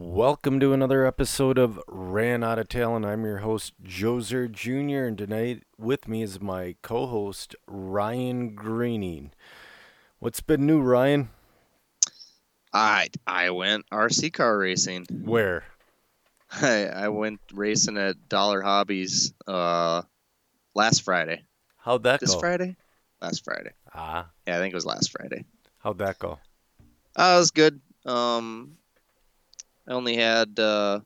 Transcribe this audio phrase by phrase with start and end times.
[0.00, 5.06] Welcome to another episode of Ran Out of Talent, and I'm your host, Joser Jr.,
[5.08, 9.32] and tonight with me is my co host, Ryan Greening.
[10.20, 11.30] What's been new, Ryan?
[12.72, 15.06] I I went RC car racing.
[15.10, 15.64] Where?
[16.52, 20.02] I I went racing at Dollar Hobbies uh
[20.76, 21.42] last Friday.
[21.78, 22.34] How'd that This go?
[22.36, 22.76] This Friday?
[23.20, 23.72] Last Friday.
[23.92, 25.44] Ah, Yeah, I think it was last Friday.
[25.78, 26.38] how'd that go?
[27.16, 27.80] Uh, it was good.
[28.06, 28.76] Um,
[29.88, 31.00] I only had uh,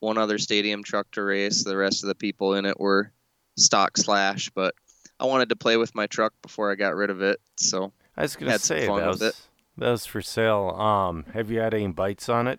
[0.00, 1.62] one other stadium truck to race.
[1.62, 3.12] The rest of the people in it were
[3.56, 4.74] stock slash, but
[5.20, 7.40] I wanted to play with my truck before I got rid of it.
[7.56, 9.36] So I was gonna say that was it.
[9.78, 10.70] that was for sale.
[10.70, 12.58] Um, have you had any bites on it?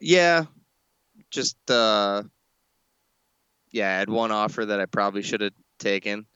[0.00, 0.44] yeah,
[1.30, 2.22] just uh,
[3.70, 6.26] yeah, I had one offer that I probably should have taken,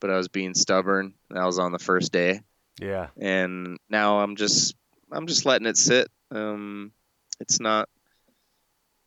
[0.00, 1.14] but I was being stubborn.
[1.30, 2.40] That was on the first day.
[2.78, 3.08] Yeah.
[3.18, 4.76] and now I'm just
[5.10, 6.08] I'm just letting it sit.
[6.30, 6.92] Um,
[7.40, 7.88] it's not,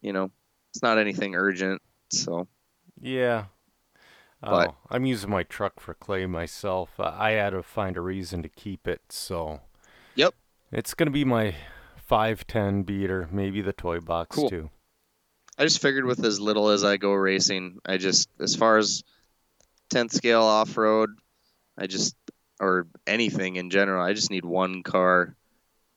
[0.02, 0.32] you know,
[0.71, 1.82] it's not anything urgent.
[2.12, 2.48] So
[3.02, 3.46] Yeah.
[4.41, 6.98] But- Oh, I'm using my truck for clay myself.
[6.99, 9.62] Uh, I had to find a reason to keep it, so.
[10.16, 10.34] Yep.
[10.71, 11.55] It's gonna be my
[11.98, 14.49] 510 beater, maybe the toy box Cool.
[14.49, 14.70] too.
[15.58, 19.04] I just figured with as little as I go racing, I just as far as
[19.90, 21.10] 10th scale off road,
[21.77, 22.15] I just
[22.62, 25.36] or anything in general, I just need one car,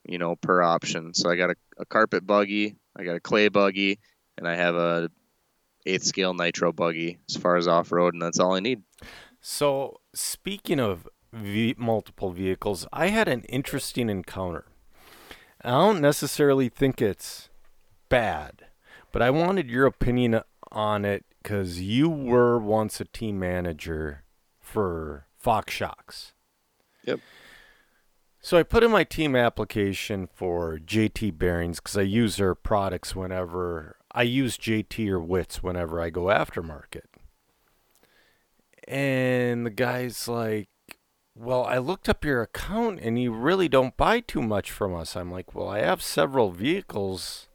[0.05, 1.14] you know, per option.
[1.14, 3.98] So I got a, a carpet buggy, I got a clay buggy,
[4.36, 5.11] and I have a
[5.86, 8.83] eighth scale nitro buggy as far as off road, and that's all I need.
[9.41, 14.67] So, speaking of ve- multiple vehicles, I had an interesting encounter.
[15.64, 17.48] I don't necessarily think it's
[18.08, 18.67] bad,
[19.11, 24.25] but I wanted your opinion on it because you were once a team manager
[24.61, 26.33] for Fox Shocks.
[27.05, 27.20] Yep.
[28.44, 33.14] So I put in my team application for JT Bearings because I use their products
[33.14, 37.06] whenever I use JT or Wits whenever I go aftermarket.
[38.89, 40.68] And the guy's like,
[41.36, 45.14] Well, I looked up your account and you really don't buy too much from us.
[45.14, 47.46] I'm like, Well, I have several vehicles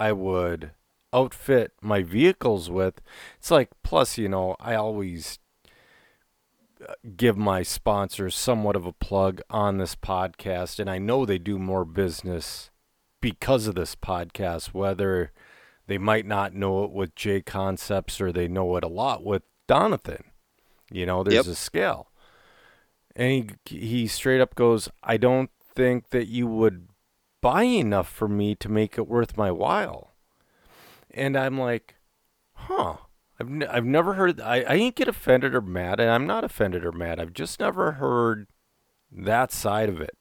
[0.00, 0.70] I would
[1.12, 3.02] outfit my vehicles with.
[3.38, 5.38] It's like, plus, you know, I always
[7.16, 11.58] give my sponsors somewhat of a plug on this podcast, and I know they do
[11.58, 12.70] more business
[13.20, 15.32] because of this podcast, whether
[15.86, 19.42] they might not know it with J Concepts or they know it a lot with
[19.68, 20.22] Donathan.
[20.90, 21.52] You know, there's Yep.
[21.52, 22.08] a scale.
[23.14, 26.88] And he, he straight up goes, I don't think that you would
[27.40, 30.14] buy enough for me to make it worth my while.
[31.10, 31.96] And I'm like,
[32.54, 32.96] huh.
[33.40, 36.44] I've, n- I've never heard, I, I ain't get offended or mad, and I'm not
[36.44, 37.18] offended or mad.
[37.18, 38.46] I've just never heard
[39.10, 40.16] that side of it.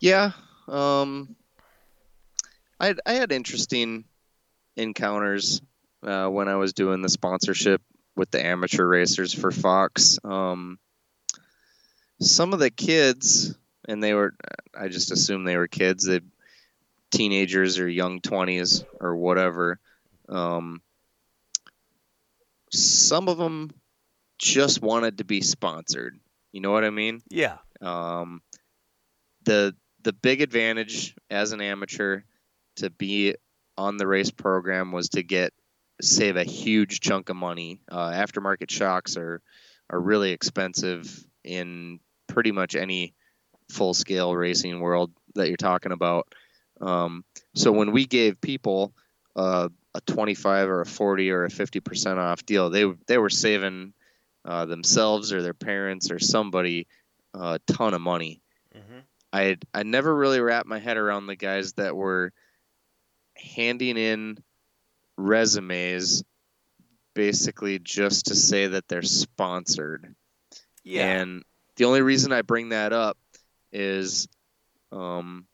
[0.00, 0.32] Yeah.
[0.68, 1.36] Um,
[2.78, 4.04] I I had interesting
[4.76, 5.62] encounters
[6.02, 7.80] uh, when I was doing the sponsorship
[8.14, 10.18] with the amateur racers for Fox.
[10.24, 10.78] Um,
[12.20, 13.56] some of the kids,
[13.88, 14.34] and they were,
[14.78, 16.20] I just assumed they were kids, they
[17.10, 19.78] teenagers or young twenties or whatever.
[20.28, 20.82] Um,
[22.72, 23.70] some of them
[24.38, 26.18] just wanted to be sponsored.
[26.52, 27.22] You know what I mean?
[27.30, 27.58] Yeah.
[27.80, 28.42] Um,
[29.44, 32.22] the the big advantage as an amateur
[32.76, 33.34] to be
[33.76, 35.52] on the race program was to get
[36.00, 37.80] save a huge chunk of money.
[37.90, 39.40] Uh, aftermarket shocks are
[39.90, 43.14] are really expensive in pretty much any
[43.70, 46.32] full scale racing world that you're talking about.
[46.80, 48.92] Um, so when we gave people
[49.34, 53.30] uh, a 25 or a 40 or a 50 percent off deal, they they were
[53.30, 53.92] saving
[54.44, 56.86] uh, themselves or their parents or somebody
[57.34, 58.40] a ton of money.
[58.76, 58.98] Mm-hmm.
[59.32, 62.32] I I never really wrapped my head around the guys that were
[63.34, 64.38] handing in
[65.16, 66.22] resumes
[67.14, 70.14] basically just to say that they're sponsored.
[70.84, 71.20] Yeah.
[71.20, 71.42] And
[71.76, 73.16] the only reason I bring that up
[73.72, 74.28] is
[74.92, 75.46] um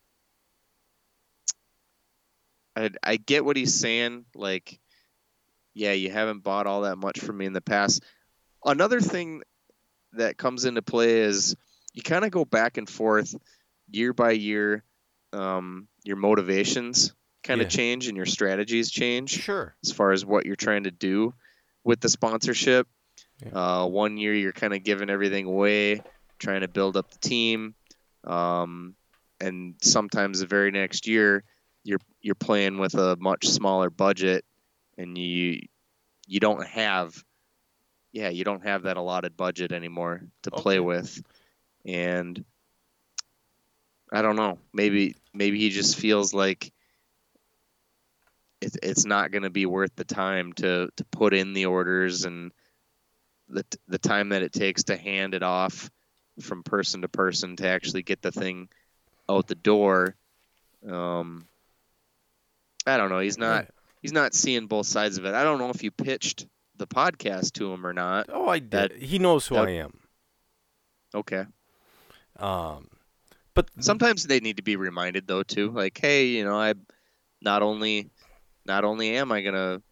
[2.76, 4.78] I I get what he's saying like
[5.74, 8.02] yeah, you haven't bought all that much from me in the past.
[8.64, 9.42] Another thing
[10.12, 11.56] that comes into play is
[11.94, 13.34] you kind of go back and forth
[13.90, 14.84] year by year
[15.32, 17.70] um your motivations kind of Yeah.
[17.76, 19.74] change and your strategies change sure.
[19.82, 21.34] as far as what you're trying to do
[21.84, 22.86] with the sponsorship.
[23.52, 26.00] Uh, one year you're kind of giving everything away,
[26.38, 27.74] trying to build up the team,
[28.22, 28.94] um,
[29.40, 31.42] and sometimes the very next year
[31.84, 34.44] you're you're playing with a much smaller budget,
[34.98, 35.60] and you
[36.26, 37.22] you don't have
[38.12, 41.22] yeah you don't have that allotted budget anymore to play with,
[41.84, 42.44] and
[44.12, 44.58] I don't know.
[44.72, 46.72] Maybe maybe he just feels like
[48.60, 52.24] it, it's not going to be worth the time to to put in the orders
[52.24, 52.52] and
[53.48, 55.90] the the time that it takes to hand it off
[56.40, 58.68] from person to person to actually get the thing
[59.28, 60.14] out the door.
[60.88, 61.46] Um,
[62.86, 63.20] I don't know.
[63.20, 63.66] He's not
[64.00, 65.34] he's not seeing both sides of it.
[65.34, 66.46] I don't know if you pitched
[66.76, 68.26] the podcast to him or not.
[68.32, 68.70] Oh, I did.
[68.70, 69.98] That- he knows who that- I am.
[71.14, 71.44] Okay.
[72.38, 72.88] Um,
[73.54, 75.70] but Sometimes they need to be reminded though too.
[75.70, 76.74] Like, hey, you know, I
[77.40, 78.10] not only
[78.64, 79.82] not only am I gonna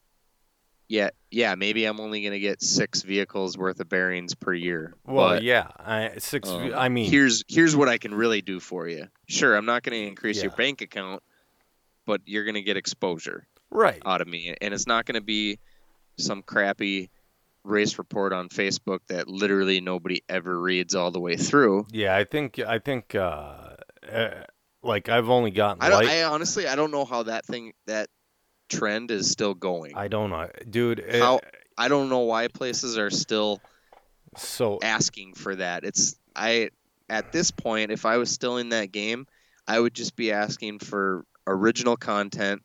[0.89, 4.95] yeah, yeah, maybe I'm only gonna get six vehicles worth of bearings per year.
[5.05, 6.49] well, but, yeah, I, six.
[6.49, 9.07] um, I mean, here's here's what I can really do for you.
[9.29, 11.23] Sure, I'm not gonna increase your bank account,
[12.07, 14.01] but you're gonna get exposure right.
[14.05, 14.55] out of me.
[14.61, 15.59] And it's not gonna be
[16.19, 17.11] some crappy
[17.65, 21.87] race report on Facebook that literally nobody ever reads all the way through.
[21.93, 23.77] Yeah, I think I think uh,
[24.11, 24.31] uh
[24.83, 26.05] like I've only gotten I don't.
[26.05, 26.11] light.
[26.11, 28.09] I honestly, I don't know how that thing, that
[28.71, 29.97] trend is still going.
[29.97, 31.01] I, I don't know, dude.
[31.01, 31.41] it- How-
[31.89, 33.61] don't know why places are still
[34.37, 35.85] so asking for that.
[35.85, 36.71] It's I
[37.09, 39.27] at this point, if I was still in that game,
[39.67, 42.63] I would just be asking for original content,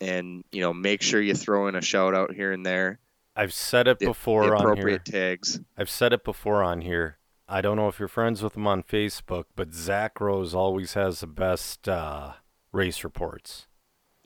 [0.00, 2.98] and you know, make sure you throw in a shout out here and there.
[3.36, 4.68] I've said it the- before the on here.
[4.70, 5.60] appropriate tags.
[5.76, 7.18] I've said it before on here.
[7.48, 11.20] I don't know if you're friends with him on Facebook, but Zach Rose always has
[11.20, 12.32] the best uh,
[12.72, 13.66] race reports.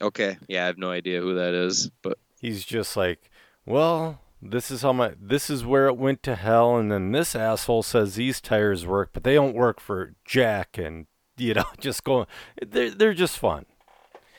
[0.00, 3.31] Okay, yeah, I have no idea who that is, but He's just like,
[3.67, 7.35] well, this is how my this is where it went to hell, and then this
[7.35, 11.06] asshole says these tires work, but they don't work for Jack, and
[11.46, 12.26] you know, just going.
[12.64, 13.67] They're they're just fun.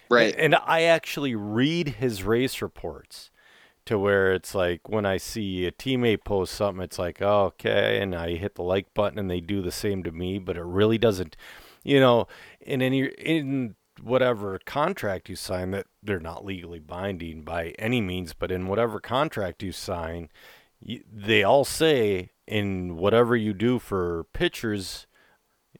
[0.09, 0.35] right.
[0.37, 3.31] And I actually read his race reports
[3.85, 7.99] to where it's like when I see a teammate post something, it's like, oh, okay.
[7.99, 10.63] And I hit the like button and they do the same to me, but it
[10.63, 11.35] really doesn't,
[11.83, 12.27] you know,
[12.61, 18.33] in any, in whatever contract you sign that they're not legally binding by any means,
[18.33, 20.29] but in whatever contract you sign,
[20.81, 25.07] they all say in whatever you do for pictures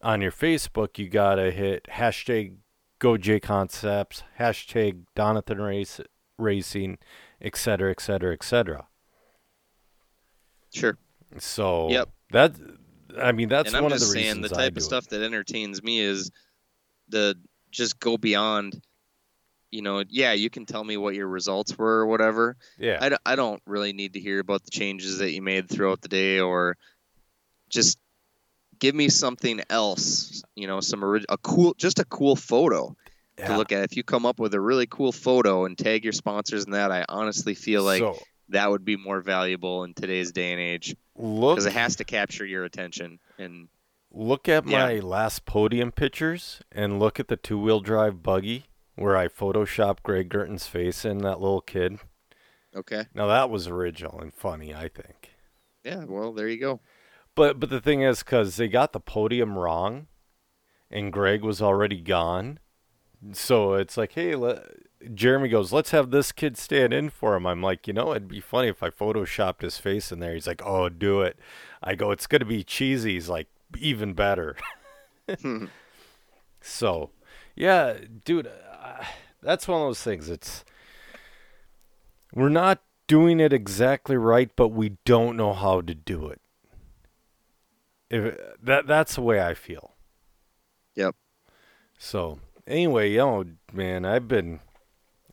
[0.02, 2.56] on your Facebook, you got to hit hashtag
[3.00, 6.02] Go J Concepts, hashtag Donathan Race,
[6.38, 6.98] Racing,
[7.42, 8.88] et cetera, et cetera, et cetera.
[10.74, 10.98] Sure.
[11.38, 12.10] So Yep.
[12.32, 12.56] that
[13.18, 14.82] I mean that's and I'm one just of the saying reasons the type of it.
[14.82, 16.32] stuff that entertains me is
[17.10, 17.36] the
[17.72, 18.82] just go beyond
[19.72, 23.10] you know yeah you can tell me what your results were or whatever Yeah, I,
[23.10, 26.08] d- I don't really need to hear about the changes that you made throughout the
[26.08, 26.78] day or
[27.70, 27.98] just
[28.80, 32.96] give me something else you know some orig- a cool just a cool photo
[33.38, 36.12] to look at if you come up with a really cool photo and tag your
[36.14, 38.18] sponsors in that i honestly feel like so
[38.50, 42.46] that would be more valuable in today's day and age because it has to capture
[42.46, 43.68] your attention and
[44.12, 44.80] look at Yeah.
[44.88, 48.66] my last podium pictures and look at the two wheel drive buggy
[48.96, 52.00] where I photoshopped Greg Girton's face in that little kid.
[52.76, 55.30] okay Now that was original and funny, I think.
[55.86, 56.82] Yeah, well, there you go.
[57.40, 60.08] But but the thing is, because they got the podium wrong,
[60.92, 62.60] and Greg was already gone,
[63.32, 64.66] so it's like, hey, let,
[65.14, 67.48] Jeremy goes, let's have this kid stand in for him.
[67.48, 70.34] I'm like, you know, it'd be funny if I photoshopped his face in there.
[70.34, 71.40] He's like, oh, do it.
[71.82, 73.14] I go, it's gonna be cheesy.
[73.14, 73.48] He's like,
[73.78, 74.58] even better.
[76.60, 77.12] so,
[77.56, 79.06] yeah, dude, uh,
[79.42, 80.28] that's one of those things.
[80.28, 80.66] It's
[82.34, 86.42] we're not doing it exactly right, but we don't know how to do it.
[88.10, 89.94] If that that's the way I feel.
[90.96, 91.16] Yep.
[91.98, 94.60] So anyway, you know, man, I've been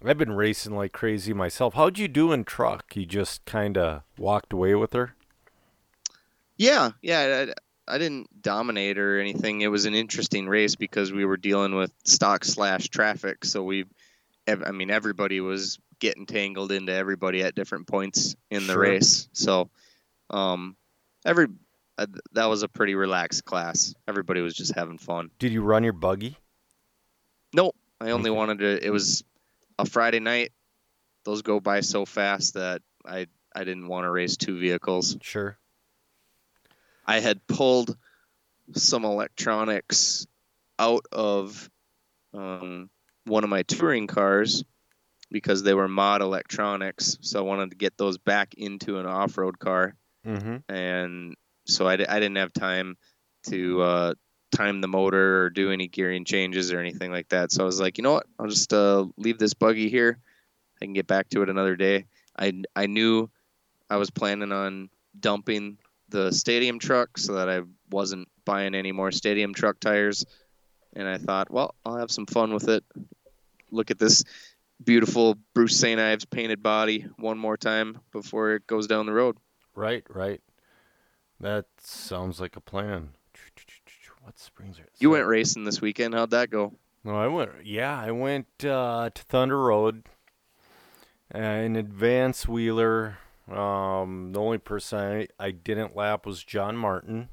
[0.04, 1.75] I've been racing like crazy myself.
[1.75, 2.95] How'd you do in truck?
[2.95, 5.14] You just kind of walked away with her.
[6.59, 7.47] Yeah, yeah.
[7.88, 9.61] I, I didn't dominate or anything.
[9.61, 13.45] It was an interesting race because we were dealing with stock slash traffic.
[13.45, 13.85] So we,
[14.49, 18.83] I mean, everybody was getting tangled into everybody at different points in the Sure.
[18.83, 19.28] race.
[19.33, 19.71] So,
[20.30, 20.76] um,
[21.25, 21.49] every
[22.33, 23.95] that was a pretty relaxed class.
[24.07, 25.31] Everybody was just having fun.
[25.38, 26.37] Did you run your buggy?
[27.55, 27.75] Nope.
[28.00, 28.37] I only Okay.
[28.37, 28.87] wanted to.
[28.87, 29.25] It was
[29.79, 30.53] a Friday night.
[31.25, 35.17] Those go by so fast that I I didn't want to race two vehicles.
[35.23, 35.59] Sure.
[37.07, 37.97] I had pulled
[38.75, 40.26] some electronics
[40.79, 41.71] out of
[42.35, 42.91] um,
[43.25, 44.65] one of my touring cars
[45.31, 47.17] because they were mod electronics.
[47.23, 49.95] So I wanted to get those back into an off-road car,
[50.26, 50.57] Mm-hmm.
[50.73, 52.96] and so I, I didn't have time
[53.49, 54.14] to uh,
[54.52, 57.52] time the motor or do any gearing changes or anything like that.
[57.52, 58.26] So I was like, you know what?
[58.38, 60.18] I'll just uh, leave this buggy here.
[60.80, 62.06] I can get back to it another day.
[62.38, 63.30] I I knew
[63.88, 69.11] I was planning on dumping the stadium truck so that I wasn't buying any more
[69.11, 70.25] stadium truck tires.
[70.94, 72.85] and I thought, well, I'll have some fun with it.
[73.70, 74.25] Look at this
[74.82, 76.00] beautiful Bruce St.
[76.00, 79.37] Ives painted body one more time before it goes down the road.
[79.75, 80.40] Right, right.
[81.40, 83.11] That sounds like a plan.
[84.23, 86.14] What springs are You went racing this weekend.
[86.14, 86.73] How'd that go?
[87.05, 87.64] No, I went.
[87.64, 90.05] Yeah, I went uh, to Thunder Road.
[91.33, 93.19] Uh, an advance wheeler.
[93.49, 97.28] Um, the only person I, I didn't lap was John Martin.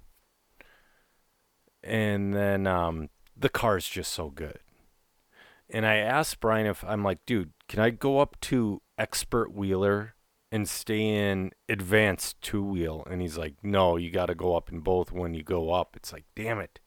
[1.84, 4.60] And then um, the car's just so good.
[5.70, 10.14] And I asked Brian if I'm like, dude, can I go up to expert wheeler
[10.54, 13.06] and stay in advanced two wheel?
[13.10, 15.96] And he's like, no, you got to go up in both when you go up.
[15.96, 16.80] It's like, damn it.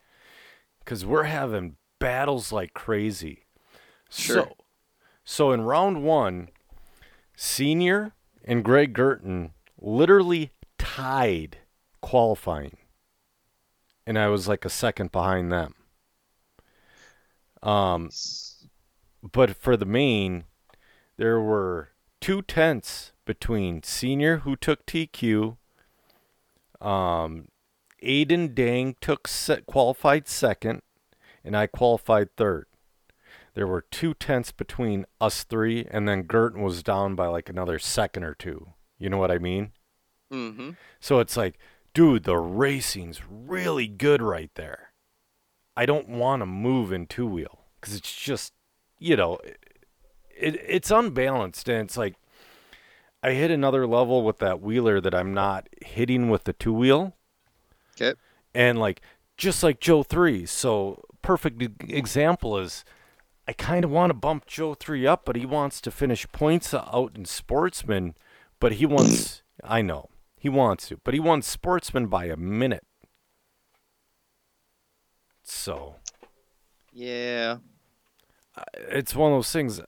[0.78, 3.46] Because we're having battles like crazy.
[4.08, 4.36] Sure.
[4.36, 4.56] So,
[5.24, 6.50] so in round one,
[7.34, 11.58] Senior and Greg Girton literally tied
[12.00, 12.76] qualifying.
[14.06, 15.74] And I was like a second behind them.
[17.64, 18.10] Um,
[19.32, 20.44] but for the main,
[21.16, 21.88] there were
[22.20, 25.58] two tenths between Senior, who took TQ.
[26.80, 27.48] Um,
[28.02, 30.80] Aiden Dang took set, qualified second,
[31.44, 32.66] and I qualified third.
[33.54, 37.78] There were two tenths between us three, and then Girton was down by like another
[37.78, 38.72] second or two.
[38.98, 39.72] You know what I mean?
[40.32, 40.70] Mm-hmm.
[41.00, 41.58] So it's like,
[41.94, 44.90] dude, the racing's really good right there.
[45.76, 48.52] I don't want to move in two wheel because it's just,
[48.98, 49.58] you know, it,
[50.38, 51.68] it, it's unbalanced.
[51.68, 52.16] And it's like,
[53.22, 57.16] I hit another level with that wheeler that I'm not hitting with the two wheel.
[57.94, 58.14] Okay.
[58.54, 59.00] And like,
[59.36, 60.46] just like Joe 3.
[60.46, 62.84] So, perfect example is
[63.48, 66.72] I kind of want to bump Joe 3 up, but he wants to finish points
[66.74, 68.14] out in sportsman,
[68.60, 72.84] but he wants, I know, he wants to, but he wants sportsman by a minute.
[75.42, 75.96] So,
[76.92, 77.58] Yeah.
[78.74, 79.80] it's one of those things.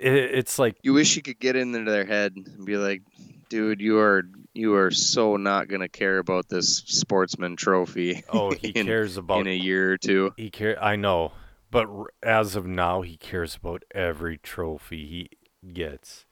[0.00, 3.02] It, it's like, You wish you could get into their head and be like,
[3.50, 4.22] dude, you are
[4.54, 8.24] you are so not gonna care about this sportsman trophy.
[8.30, 10.32] oh, he in, cares about in a year or two.
[10.36, 10.82] He care.
[10.82, 11.32] I know,
[11.70, 16.24] but r- as of now, he cares about every trophy he gets.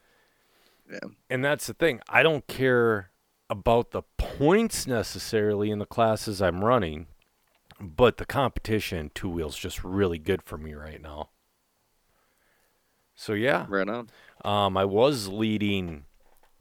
[0.90, 0.98] Yeah.
[1.28, 2.00] And that's the thing.
[2.08, 3.10] I don't care
[3.50, 7.06] about the points necessarily in the classes I'm running,
[7.78, 11.30] but the competition two wheels just really good for me right now.
[13.20, 14.08] So yeah, Right on.
[14.44, 16.04] um, I was leading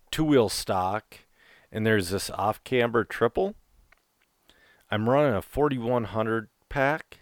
[0.10, 1.20] two wheel stock,
[1.72, 3.54] and there's this off camber triple.
[4.90, 7.20] I'm running a 4100 pack,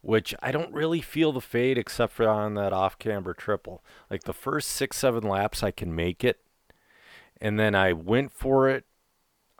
[0.00, 3.84] which I don't really feel the fade except for on that off camber triple.
[4.10, 6.40] Like the first six, seven laps, I can make it.
[7.40, 8.84] And then I went for it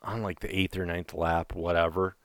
[0.02, 2.16] on like the eighth or ninth lap, whatever.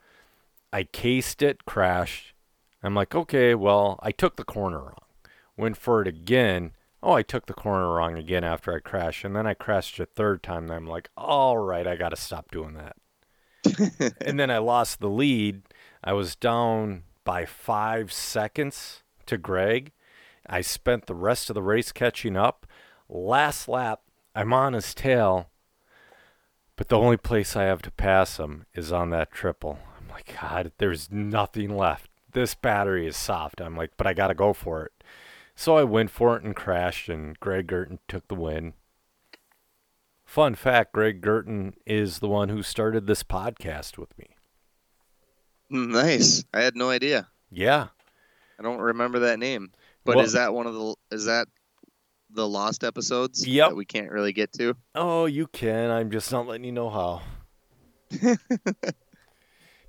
[0.73, 2.33] I cased it, crashed.
[2.81, 4.95] I'm like, okay, well, I took the corner wrong.
[5.55, 6.71] Went for it again.
[7.07, 9.23] Oh, I took the corner wrong again after I crashed.
[9.23, 10.63] And then I crashed a third time.
[10.63, 12.97] And I'm like, all right, I got to stop doing that.
[14.25, 15.61] and then I lost the lead.
[16.03, 19.93] I was down by five seconds to Greg.
[20.49, 22.67] I spent the rest of the race catching up.
[23.07, 24.01] Last lap,
[24.35, 25.47] I'm on his tail,
[26.75, 29.79] but the only place I have to pass him is on that triple.
[29.97, 32.11] I'm like, God, there's nothing left.
[32.33, 33.61] This battery is soft.
[33.61, 34.91] I'm like, but I got to go for it.
[35.59, 38.73] So I went for it and crashed, and Greg Girton took the win.
[40.23, 44.35] Fun fact Greg Girton is the one who started this podcast with me.
[45.71, 46.45] Nice.
[46.53, 47.29] I had no idea.
[47.49, 47.87] Yeah.
[48.59, 49.71] I don't remember that name.
[50.05, 51.47] But Well- is that one of the is that
[52.29, 53.69] the lost episodes Yep.
[53.69, 54.75] that we can't really get to?
[54.93, 55.89] Oh, you can.
[55.89, 57.21] I'm just not letting you know how.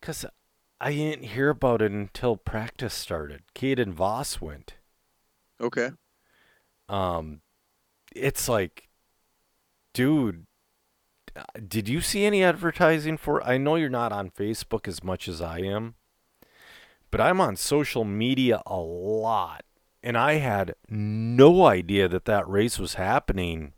[0.01, 0.25] Cause
[0.81, 3.43] I didn't hear about it until practice started.
[3.53, 4.75] Kate and Voss went.
[5.61, 5.89] Okay.
[6.87, 7.41] Um,
[8.15, 8.87] it's like,
[9.93, 10.45] dude,
[11.67, 13.43] did you see any advertising for?
[13.43, 15.95] I know you're not on Facebook as much as I am,
[17.11, 19.63] but I'm on social media a lot,
[20.03, 23.73] and I had no idea that that race was happening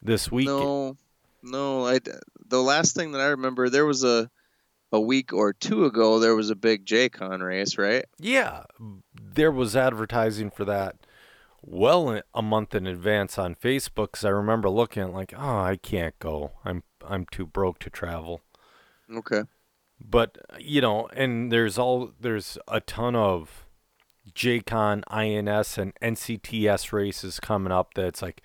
[0.00, 0.46] this week.
[0.46, 0.96] No,
[1.42, 1.86] no.
[1.86, 2.00] I
[2.46, 4.30] the last thing that I remember there was a
[4.92, 8.04] a week or two ago there was a big JCon race, right?
[8.18, 8.64] Yeah,
[9.34, 10.96] there was advertising for that
[11.62, 16.18] well a month in advance on Facebook because I remember looking like, oh, I can't
[16.18, 16.52] go.
[16.64, 18.42] I'm I'm too broke to travel.
[19.12, 19.42] Okay.
[20.04, 23.66] But you know, and there's all there's a ton of
[24.34, 27.94] JCon, INS, and NCTS races coming up.
[27.94, 28.42] That's like,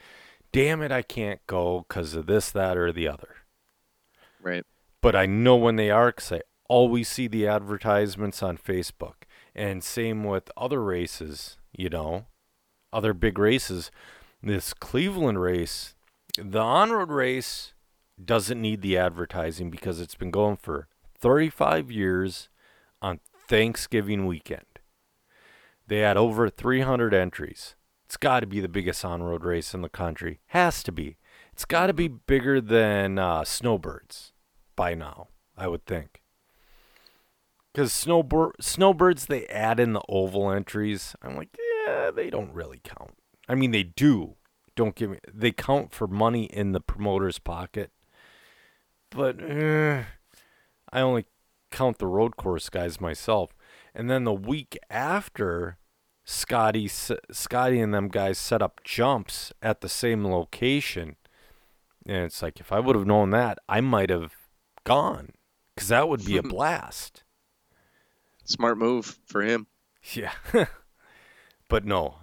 [0.52, 3.36] damn it, I can't go because of this, that, or the other.
[4.42, 4.66] Right.
[5.02, 9.24] But I know when they are because I always see the advertisements on Facebook.
[9.56, 12.26] And same with other races, you know,
[12.94, 13.92] other big races.
[14.42, 15.96] This Cleveland race,
[16.38, 17.74] the on road race
[18.24, 20.88] doesn't need the advertising because it's been going for
[21.20, 22.50] 35 years
[23.02, 24.66] on Thanksgiving weekend.
[25.88, 27.76] They had over 300 entries.
[28.06, 30.40] It's got to be the biggest on road race in the country.
[30.48, 31.18] Has to be.
[31.52, 34.34] It's got to be bigger than uh, Snowbirds
[34.76, 36.22] by now, I would think.
[37.74, 41.16] Because snowbird, snowbirds, they add in the oval entries.
[41.22, 41.56] I'm like,
[41.86, 43.16] yeah, they don't really count.
[43.48, 44.36] I mean, they do.
[44.76, 45.20] Don't give me.
[45.32, 47.92] They count for money in the promoter's pocket.
[49.12, 50.06] But eh,
[50.92, 51.26] I only
[51.72, 53.52] count the road course guys myself.
[53.94, 55.78] And then the week after,
[56.24, 61.16] Scotty, Scotty and them guys set up jumps at the same location.
[62.06, 64.34] And it's like, if I would have known that, I might have
[64.84, 65.34] gone
[65.76, 67.24] because that would be a blast.
[68.46, 69.68] Smart move for him.
[70.14, 70.32] Yeah.
[71.68, 72.16] but no,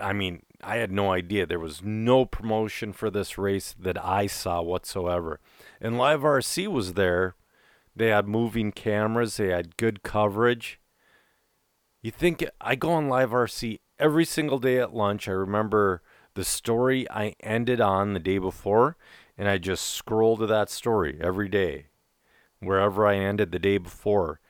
[0.00, 1.46] I mean, I had no idea.
[1.46, 5.40] There was no promotion for this race that I saw whatsoever.
[5.80, 7.34] And Live RC was there.
[7.96, 10.78] They had moving cameras, they had good coverage.
[12.02, 15.26] You think I go on Live RC every single day at lunch.
[15.26, 16.02] I remember
[16.34, 18.98] the story I ended on the day before,
[19.38, 21.86] and I just scroll to that story every day,
[22.60, 24.40] wherever I ended the day before,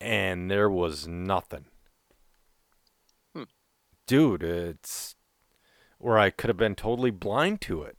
[0.00, 1.66] and there was nothing.
[3.34, 3.44] Hmm.
[4.06, 5.14] Dude, it's
[5.98, 7.98] where I could have been totally blind to it.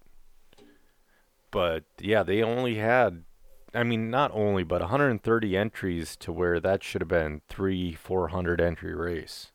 [1.51, 3.23] But yeah, they only had,
[3.73, 8.59] I mean, not only, but 130 entries to where that should have been three, 400
[8.59, 9.51] entry race.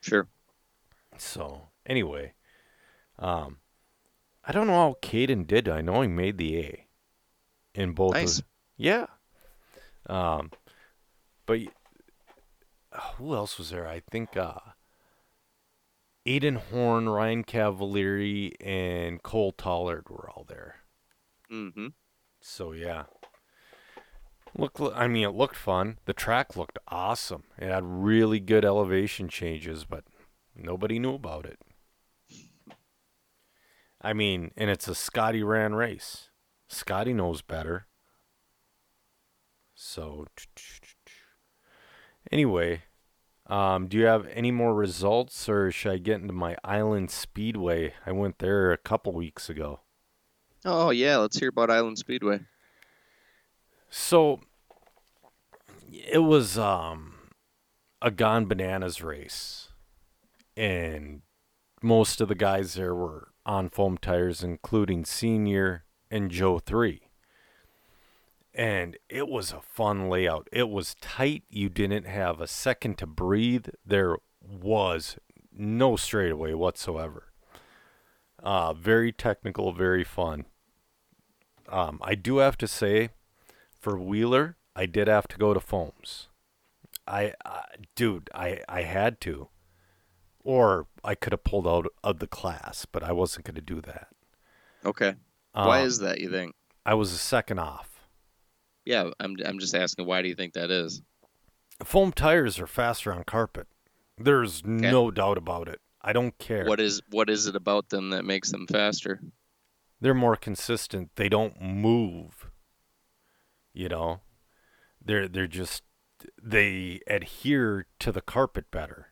[0.00, 0.26] Sure.
[1.16, 2.34] So anyway,
[3.18, 3.58] um,
[4.44, 5.68] I don't know how Caden did.
[5.68, 6.86] I know he made the A
[7.74, 8.14] in both.
[8.14, 8.40] Nice.
[8.40, 8.44] Of,
[8.76, 9.06] yeah.
[10.06, 10.50] Um,
[11.46, 11.60] but
[13.16, 13.86] who else was there?
[13.86, 14.58] I think uh,
[16.26, 20.76] Aiden Horn, Ryan Cavalieri, and Cole Tollard were all there.
[21.52, 21.88] Mm-hmm.
[22.42, 23.04] So yeah.
[24.54, 25.96] Look, I mean, it looked fun.
[26.04, 27.44] The track looked awesome.
[27.56, 30.04] It had really good elevation changes, but
[30.54, 31.58] nobody knew about it.
[34.02, 36.28] I mean, and it's a Scotty ran race.
[36.68, 37.86] Scotty knows better.
[39.74, 40.26] So,
[42.30, 42.82] anyway,
[43.46, 47.94] um, do you have any more results, or should I get into my Island Speedway?
[48.04, 49.80] I went there a couple weeks ago.
[50.64, 52.40] Oh yeah, let's hear about Island Speedway.
[53.90, 54.40] So,
[55.90, 57.14] it was um,
[58.00, 59.68] a Gone Bananas race,
[60.56, 61.22] and
[61.82, 67.02] most of the guys there were on foam tires, including Senior and Joe 3.
[68.54, 70.48] And it was a fun layout.
[70.52, 71.42] It was tight.
[71.48, 73.68] You didn't have a second to breathe.
[73.84, 75.16] There was
[75.50, 77.32] no straightaway whatsoever.
[78.42, 80.44] Uh, very technical, very fun.
[81.72, 83.10] Um, I do have to say,
[83.80, 86.28] for Wheeler, I did have to go to foams.
[87.06, 87.62] I, uh,
[87.96, 89.48] dude, I, I had to
[90.44, 93.80] or I could have pulled out of the class, but I wasn't going to do
[93.82, 94.08] that.
[94.84, 95.14] Okay.
[95.52, 96.20] Why um, is that?
[96.20, 96.54] You think?
[96.84, 97.88] I was a second off.
[98.84, 99.36] Yeah, I'm.
[99.44, 100.06] I'm just asking.
[100.06, 101.02] Why do you think that is?
[101.84, 103.68] Foam tires are faster on carpet.
[104.18, 104.70] There's okay.
[104.70, 105.80] no doubt about it.
[106.00, 106.66] I don't care.
[106.66, 109.20] What is What is it about them that makes them faster?
[110.02, 111.10] They're more consistent.
[111.14, 112.50] They don't move.
[113.72, 114.20] You know,
[115.02, 115.84] they're they're just
[116.42, 119.08] they adhere to the carpet better.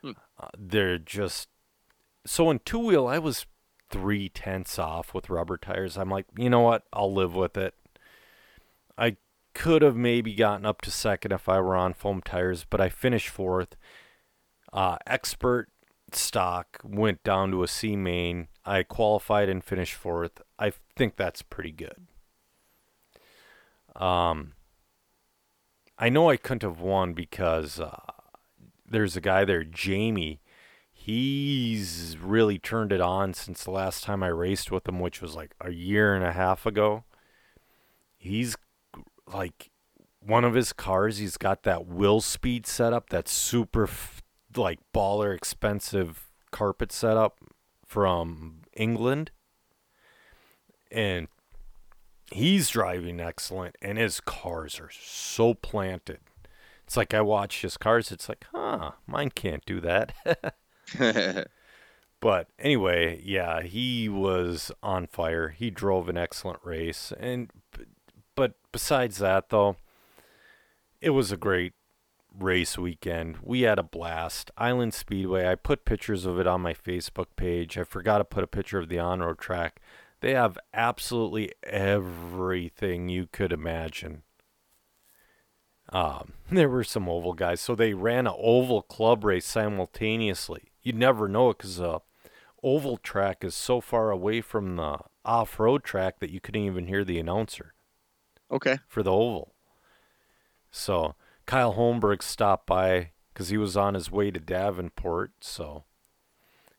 [0.00, 0.12] Hmm.
[0.38, 1.48] Uh, they're just
[2.24, 3.06] so in two wheel.
[3.06, 3.46] I was
[3.90, 5.98] three tenths off with rubber tires.
[5.98, 6.84] I'm like, you know what?
[6.92, 7.74] I'll live with it.
[8.96, 9.16] I
[9.54, 12.88] could have maybe gotten up to second if I were on foam tires, but I
[12.88, 13.76] finished fourth.
[14.72, 15.68] Uh, expert
[16.16, 18.48] stock went down to a C main.
[18.64, 20.40] I qualified and finished fourth.
[20.58, 22.06] I think that's pretty good.
[23.96, 24.54] Um,
[25.98, 27.96] I know I couldn't have won because uh,
[28.88, 30.40] there's a guy there, Jamie.
[30.92, 35.34] He's really turned it on since the last time I raced with him, which was
[35.34, 37.04] like a year and a half ago.
[38.16, 38.56] He's
[39.32, 39.70] like
[40.20, 41.18] one of his cars.
[41.18, 43.86] He's got that will speed setup, that super
[44.56, 47.38] like baller expensive carpet setup
[47.86, 49.30] from England,
[50.90, 51.28] and
[52.30, 56.20] he's driving excellent, and his cars are so planted.
[56.84, 58.12] It's like I watch his cars.
[58.12, 60.12] It's like, huh, mine can't do that.
[62.20, 65.48] but anyway, yeah, he was on fire.
[65.50, 67.50] He drove an excellent race, and
[68.34, 69.76] but besides that, though,
[71.00, 71.72] it was a great
[72.38, 73.38] race weekend.
[73.42, 74.50] We had a blast.
[74.56, 75.46] Island Speedway.
[75.46, 77.78] I put pictures of it on my Facebook page.
[77.78, 79.80] I forgot to put a picture of the on-road track.
[80.20, 84.22] They have absolutely everything you could imagine.
[85.90, 90.72] Um, there were some oval guys, so they ran an oval club race simultaneously.
[90.82, 91.98] You'd never know it because uh,
[92.62, 97.04] oval track is so far away from the off-road track that you couldn't even hear
[97.04, 97.74] the announcer
[98.50, 98.78] okay.
[98.88, 99.54] for the oval.
[100.70, 101.14] So
[101.46, 105.32] Kyle Holmberg stopped by because he was on his way to Davenport.
[105.40, 105.84] So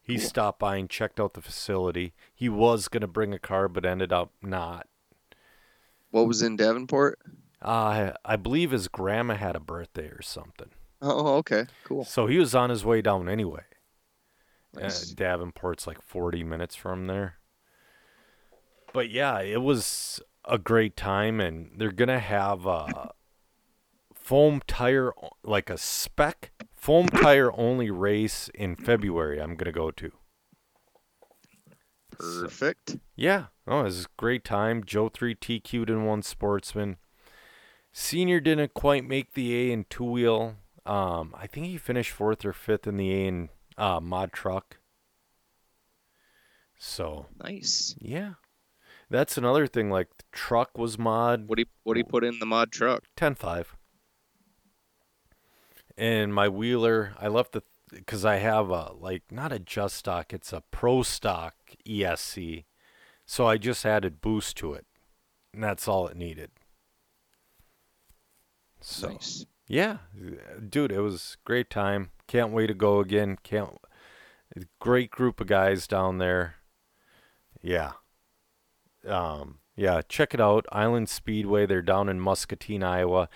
[0.01, 0.25] he Cool.
[0.28, 2.13] stopped by and checked out the facility.
[2.34, 4.88] He was going to bring a car, but ended up not.
[6.12, 7.19] What was in Davenport?
[7.62, 10.69] Uh, I believe his grandma had a birthday or something.
[11.01, 11.65] Oh, okay.
[11.84, 12.06] Cool.
[12.06, 13.63] So he was on his way down anyway.
[14.78, 17.36] Uh, Davenport's like 40 minutes from there.
[18.93, 23.12] But yeah, it was a great time, and they're going to have a
[24.26, 29.40] foam tire, like a spec foam tire only race in February.
[29.40, 30.12] I'm going to go to.
[32.20, 32.98] So- Perfect.
[33.16, 33.46] yeah.
[33.68, 34.84] Oh, it was a great time.
[34.84, 36.98] Joe 3 TQ'd in one sportsman.
[37.92, 40.56] Senior didn't quite make the A in two wheel.
[40.86, 44.78] Um, I think he finished fourth or fifth in the A in uh, mod truck.
[46.78, 47.96] So Nice.
[48.00, 48.34] yeah,
[49.10, 49.90] that's another thing.
[49.90, 52.72] Like the truck was mod What do you what do you put in the mod
[52.72, 53.04] truck?
[53.18, 53.66] 10.5.
[55.98, 60.34] And my wheeler, I left the because I have a like not a just stock,
[60.34, 61.56] it's a pro stock
[61.88, 62.66] ESC.
[63.26, 64.86] So I just added boost to it.
[65.54, 66.52] And that's all it needed.
[68.82, 69.46] So Nice.
[69.68, 69.98] yeah,
[70.70, 72.12] dude, it was great time.
[72.28, 73.38] Can't wait to go again.
[73.44, 73.78] Can't
[74.80, 76.56] great group of guys down there.
[77.62, 77.94] Yeah.
[79.08, 80.66] Um yeah, check it out.
[80.72, 83.28] Island Speedway, they're down in Muscatine, Iowa.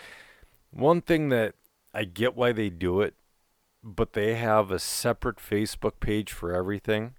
[0.72, 1.56] One thing that
[1.94, 3.16] I get why they do it,
[3.84, 7.16] but they have a separate Facebook page for everything.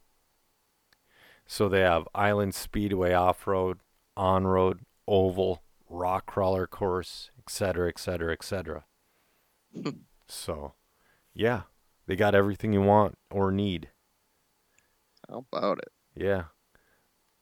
[1.46, 3.78] So they have Island Speedway off-road,
[4.16, 8.84] on-road, oval, rock crawler course, etc., etc., etc.
[10.28, 10.74] So,
[11.34, 11.62] yeah,
[12.06, 13.88] they got everything you want or need.
[15.28, 15.92] How about it?
[16.14, 16.44] Yeah,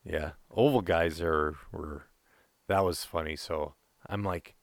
[0.04, 0.32] yeah.
[0.50, 2.04] Oval guys are were
[2.68, 3.36] that was funny.
[3.36, 3.74] So
[4.06, 4.54] I'm like,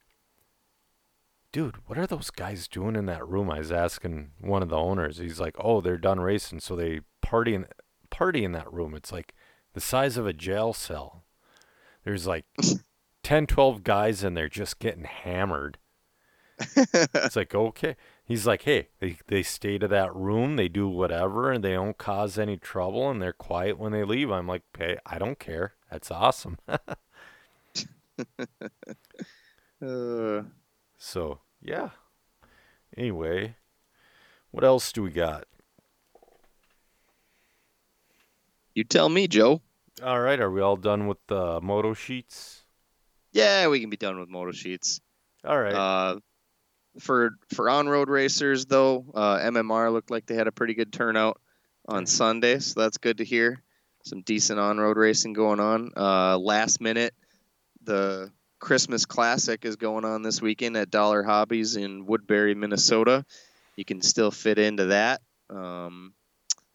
[1.56, 3.50] dude, what are those guys doing in that room?
[3.50, 5.20] I was asking one of the owners.
[5.20, 7.66] He's like, oh, they're done racing, so they party in
[8.10, 8.94] party in that room.
[8.94, 9.34] It's like
[9.74, 11.24] the size of a jail cell.
[12.04, 12.44] There's like
[13.24, 15.78] 10, 12 guys in there just getting hammered.
[16.76, 17.96] It's like, okay.
[18.26, 21.98] He's like, hey, they, they stay to that room, they do whatever, and they don't
[21.98, 24.30] cause any trouble, and they're quiet when they leave.
[24.30, 25.76] I'm like, hey, I don't care.
[25.90, 26.58] That's awesome.
[29.82, 30.42] Uh,
[30.98, 31.90] so, yeah.
[32.96, 33.56] Anyway,
[34.52, 35.46] what else do we got?
[38.76, 39.62] you tell me, Joe.
[40.04, 42.64] All right, are we all done with the moto sheets?
[43.32, 45.00] Yeah, we can be done with moto sheets.
[45.46, 45.74] All right.
[45.74, 46.20] Uh,
[47.00, 50.94] for for on road racers though, uh, MMR looked like they had a pretty good
[50.94, 51.40] turnout
[51.88, 53.62] on Sunday, so that's good to hear.
[54.04, 55.92] Some decent on road racing going on.
[55.96, 57.14] Uh, last minute,
[57.84, 58.32] the
[58.66, 63.24] Christmas Classic is going on this weekend at Dollar Hobbies in Woodbury, Minnesota.
[63.76, 65.22] You can still fit into that.
[65.52, 66.16] Um,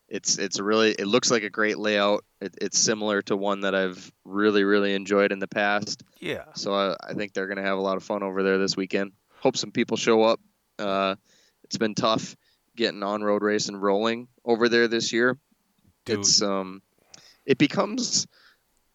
[0.08, 2.24] it's it's really it looks like a great layout.
[2.40, 6.04] It, it's similar to one that I've really really enjoyed in the past.
[6.20, 6.44] Yeah.
[6.54, 9.10] So I, I think they're gonna have a lot of fun over there this weekend.
[9.40, 10.38] Hope some people show up.
[10.78, 11.16] Uh,
[11.64, 12.36] it's been tough
[12.76, 15.36] getting on road racing rolling over there this year.
[16.04, 16.82] Dude, It's um,
[17.44, 18.28] it becomes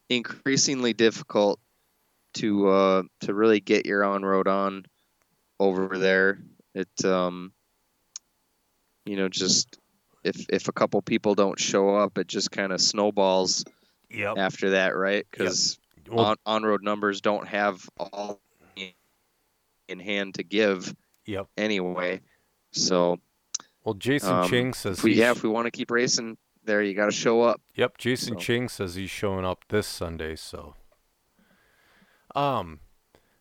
[0.07, 1.59] increasingly difficult
[2.35, 4.85] to uh to really get your on road on
[5.59, 6.39] over there.
[6.73, 7.53] It um,
[9.05, 9.77] you know, just
[10.23, 13.63] if if a couple people don't show up, it just kind of snowballs
[14.09, 14.37] yep.
[14.37, 15.25] after that, right?
[15.29, 15.77] Because
[16.09, 18.41] Well, on on road numbers don't have all
[18.75, 18.91] in-
[19.87, 20.93] in hand to give
[21.25, 21.47] yep.
[21.57, 22.21] anyway.
[22.71, 23.19] So
[23.83, 26.81] Well, Jason um, Ching says if we, yeah, if we want to keep racing there,
[26.81, 27.61] you got to show up.
[27.75, 30.73] Yep, Jason So- Ching says he's showing up this Sunday, so
[32.35, 32.79] um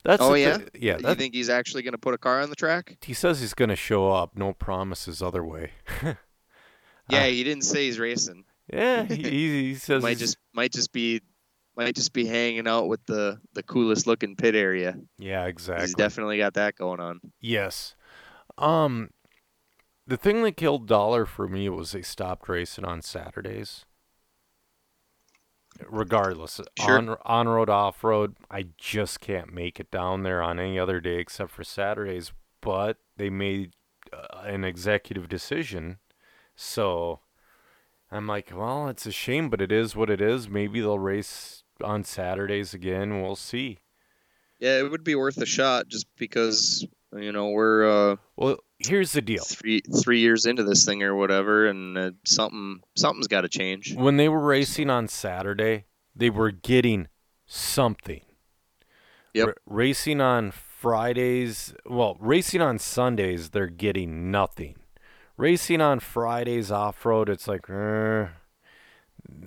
[0.04, 0.58] that's Oh, yeah?
[0.58, 2.98] thi- yeah, you think he's actually going to put a car on the track?
[3.02, 5.72] he says he's going to show up, no promises other way.
[7.10, 8.44] Yeah, Uh, he didn't say he's racing.
[8.72, 11.20] yeah, he, he, he says Might he's- just might just be
[11.76, 14.96] might just be hanging out with the the coolest looking pit area.
[15.18, 15.84] Yeah, exactly.
[15.84, 17.20] He's definitely got that going on.
[17.40, 17.94] Yes.
[18.56, 19.10] Um
[20.06, 23.84] the thing that killed Dollar for me was they stopped racing on Saturdays.
[25.88, 26.98] Regardless, Sure.
[26.98, 31.00] on on road, off road, I just can't make it down there on any other
[31.00, 32.32] day except for Saturdays.
[32.60, 33.72] But they made
[34.12, 35.98] uh, an executive decision,
[36.54, 37.20] so
[38.10, 40.48] I'm like, well, it's a shame, but it is what it is.
[40.48, 43.20] Maybe they'll race on Saturdays again.
[43.20, 43.78] We'll see.
[44.60, 49.12] Yeah, it would be worth a shot just because you know we're uh, Well, here's
[49.12, 49.42] the deal.
[49.44, 53.94] three three years into this thing or whatever, and uh, something something's got to change.
[53.94, 57.08] When they were racing on Saturday, they were getting
[57.46, 58.20] something.
[59.34, 59.46] Yep.
[59.48, 64.76] R- racing on Fridays, well, racing on Sundays, they're getting nothing.
[65.36, 68.26] Racing on Fridays off road, it's like, eh.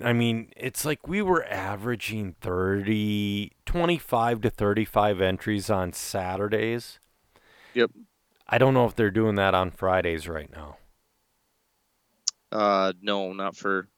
[0.04, 6.98] I mean, it's like we were averaging 30, 25 to 35 entries on Saturdays.
[7.74, 7.90] Yep.
[8.48, 10.76] I don't know if they're doing that on Fridays right now.
[12.50, 13.88] Uh, no, not for.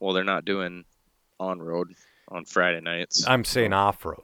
[0.00, 0.84] Well, they're not doing
[1.40, 1.94] on road
[2.28, 3.24] on Friday nights.
[3.26, 4.22] I'm saying off road.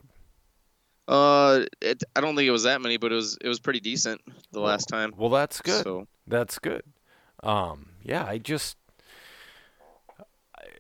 [1.07, 3.81] Uh, it, I don't think it was that many, but it was it was pretty
[3.81, 4.21] decent
[4.53, 5.13] the Well, last time.
[5.17, 5.83] Well, that's good.
[5.85, 6.83] So That's good.
[7.43, 8.77] Um, yeah, I just,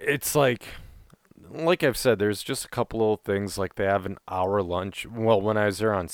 [0.00, 0.64] it's like,
[1.54, 5.06] like I've said, there's just a couple little things like they have an hour lunch.
[5.06, 6.08] Well, when I was there on,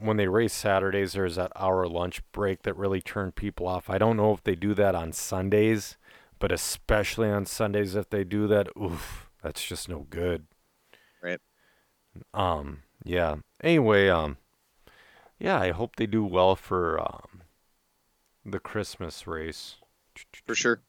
[0.00, 3.90] when they race Saturdays, there's that hour lunch break that really turned people off.
[3.90, 5.96] I don't know if they do that on Sundays,
[6.38, 10.46] but especially on Sundays, if they do that, oof, that's just no good.
[11.22, 11.40] Right.
[12.32, 13.36] Um, yeah.
[13.62, 14.38] Anyway, um,
[15.38, 17.42] yeah, I hope they do well for, um,
[18.44, 19.76] the Christmas race.
[20.46, 20.80] for sure,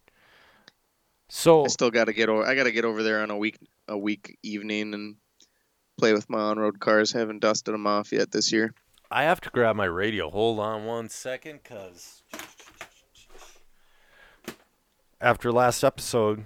[1.29, 2.45] So I still got to get over.
[2.45, 3.57] I got to get over there on a week
[3.91, 5.17] a week evening and
[5.97, 7.11] play with my on road cars.
[7.11, 8.73] Haven't dusted them off yet this year.
[9.11, 10.29] I have to grab my radio.
[10.29, 12.23] Hold on one second, cause
[15.19, 16.45] after last episode,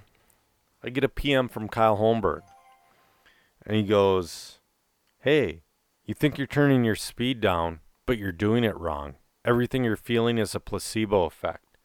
[0.82, 2.42] I get a PM from Kyle Holmberg,
[3.64, 4.58] and he goes,
[5.20, 5.62] "Hey,
[6.04, 9.14] you think you're turning your speed down, but you're doing it wrong.
[9.44, 11.78] Everything you're feeling is a placebo effect."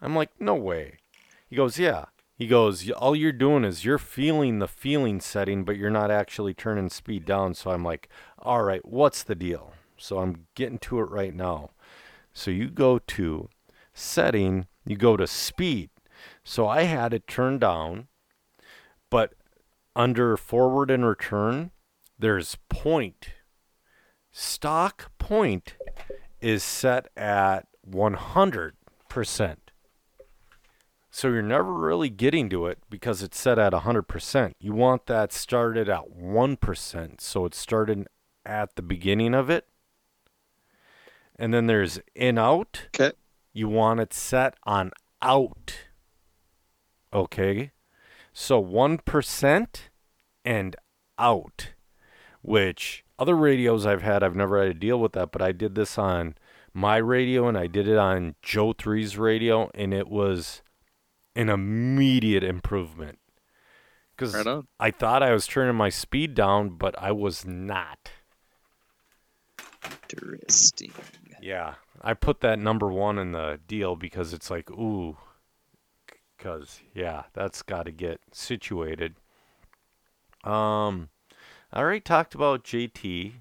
[0.00, 0.98] I'm like, "No way."
[1.46, 5.78] He goes, "Yeah." He goes, all you're doing is you're feeling the feeling setting, but
[5.78, 7.54] you're not actually turning speed down.
[7.54, 9.72] So I'm like, all right, what's the deal?
[9.96, 11.70] So I'm getting to it right now.
[12.34, 13.48] So you go to
[13.94, 15.88] setting, you go to speed.
[16.44, 18.08] So I had it turned down,
[19.10, 19.32] but
[19.94, 21.70] under forward and return,
[22.18, 23.30] there's point.
[24.30, 25.76] Stock point
[26.42, 29.56] is set at 100%.
[31.16, 34.52] So you're never really getting to it because it's set at 100%.
[34.60, 37.20] You want that started at 1%.
[37.22, 38.06] So it's started
[38.44, 39.66] at the beginning of it.
[41.36, 42.88] And then there's in out.
[42.94, 43.16] Okay.
[43.54, 44.90] You want it set on
[45.22, 45.86] out.
[47.14, 47.72] Okay.
[48.34, 49.66] So 1%
[50.44, 50.76] and
[51.18, 51.68] out,
[52.42, 55.76] which other radios I've had, I've never had to deal with that, but I did
[55.76, 56.34] this on
[56.74, 60.60] my radio and I did it on Joe 3's radio, and it was
[61.36, 63.18] an immediate improvement.
[64.16, 64.64] Because Right.
[64.80, 68.10] I thought I was turning my speed down, but I was not.
[70.10, 70.92] Interesting.
[71.40, 75.18] Yeah, I put that number one in the deal because it's like, ooh,
[76.36, 79.16] because yeah, that's got to get situated.
[80.44, 81.10] Um,
[81.72, 83.32] I already talked about JT.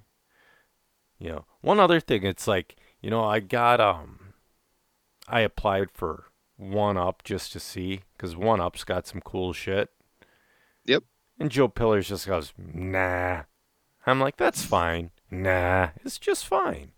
[1.20, 4.34] You know, one other thing, it's like, you know, I got um,
[5.28, 6.26] I applied for
[6.58, 9.90] one up just to see because one up's got some cool shit.
[10.86, 11.04] Yep.
[11.40, 13.44] And Joe Pillars just goes, nah.
[14.08, 15.12] I'm like, that's fine.
[15.32, 16.92] Nah, it's just fine.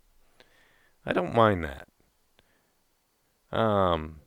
[1.04, 1.88] I don't mind that.
[3.50, 4.20] Um,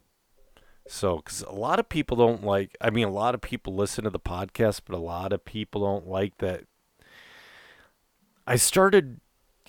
[0.87, 4.03] so, because a lot of people don't like, I mean, a lot of people listen
[4.03, 6.65] to the podcast, but a lot of people don't like that.
[8.47, 9.20] I started,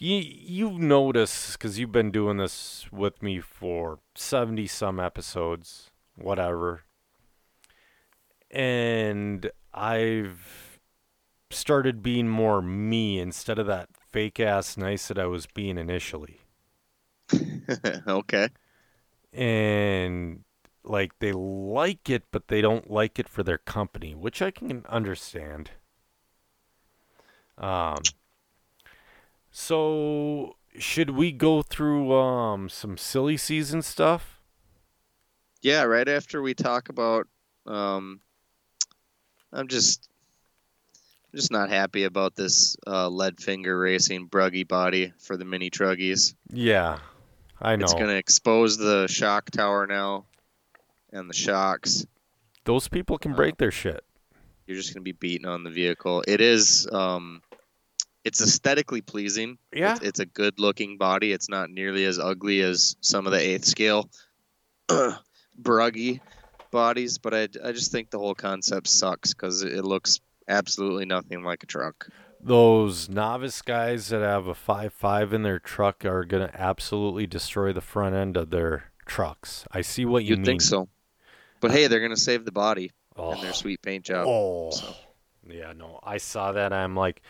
[0.02, 6.82] you, you've noticed, because you've been doing this with me for 70 some episodes, whatever.
[8.50, 10.80] And I've
[11.50, 16.40] started being more me instead of that fake ass nice that I was being initially.
[18.08, 18.48] okay.
[19.32, 20.42] And
[20.82, 24.84] like they like it, but they don't like it for their company, which I can
[24.88, 25.70] understand.
[27.56, 27.98] Um,
[29.52, 34.40] so should we go through um some silly season stuff?
[35.60, 37.28] Yeah, right after we talk about
[37.66, 38.20] um
[39.52, 40.08] I'm just
[41.32, 46.34] I'm just not happy about this uh, Leadfinger racing bruggy body for the mini truggies.
[46.50, 46.98] Yeah,
[47.60, 47.84] I know.
[47.84, 50.26] It's going to expose the shock tower now
[51.12, 52.06] and the shocks.
[52.64, 54.04] Those people can break their shit.
[54.66, 56.22] You're just going to be beating on the vehicle.
[56.26, 57.42] It is um
[58.24, 59.58] it's aesthetically pleasing.
[59.72, 59.92] Yeah.
[59.96, 61.32] It's, it's a good looking body.
[61.32, 64.08] It's not nearly as ugly as some of the eighth scale
[65.60, 66.20] bruggy
[66.70, 71.42] bodies, but I, I just think the whole concept sucks because it looks absolutely nothing
[71.42, 72.08] like a truck.
[72.40, 77.72] Those novice guys that have a five five in their truck are gonna absolutely destroy
[77.72, 79.64] the front end of their trucks.
[79.70, 80.46] I see what you You'd mean.
[80.46, 80.88] think so.
[81.60, 84.26] But hey, they're gonna save the body Oh, and their sweet paint job.
[84.26, 84.70] oh.
[84.72, 84.92] so.
[85.48, 86.72] yeah, no, I saw that.
[86.72, 87.22] I'm like,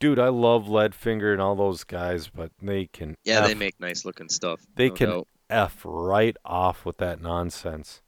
[0.00, 4.04] dude, I love Leadfinger and all those guys, but they can Yeah, they make nice
[4.04, 4.60] looking stuff.
[4.74, 5.28] They no can- doubt.
[5.48, 8.02] f right off with that nonsense.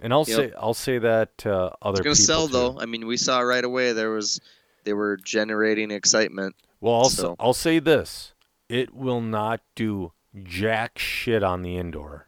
[0.00, 0.36] And I'll Yep.
[0.36, 2.52] say I'll say that to other It's gonna sell too.
[2.54, 2.78] though.
[2.80, 4.40] I mean, we saw right away there was
[4.84, 6.56] they were generating excitement.
[6.80, 8.34] Well, I'll, So- I'll say this:
[8.68, 12.26] it will not do jack shit on the indoor.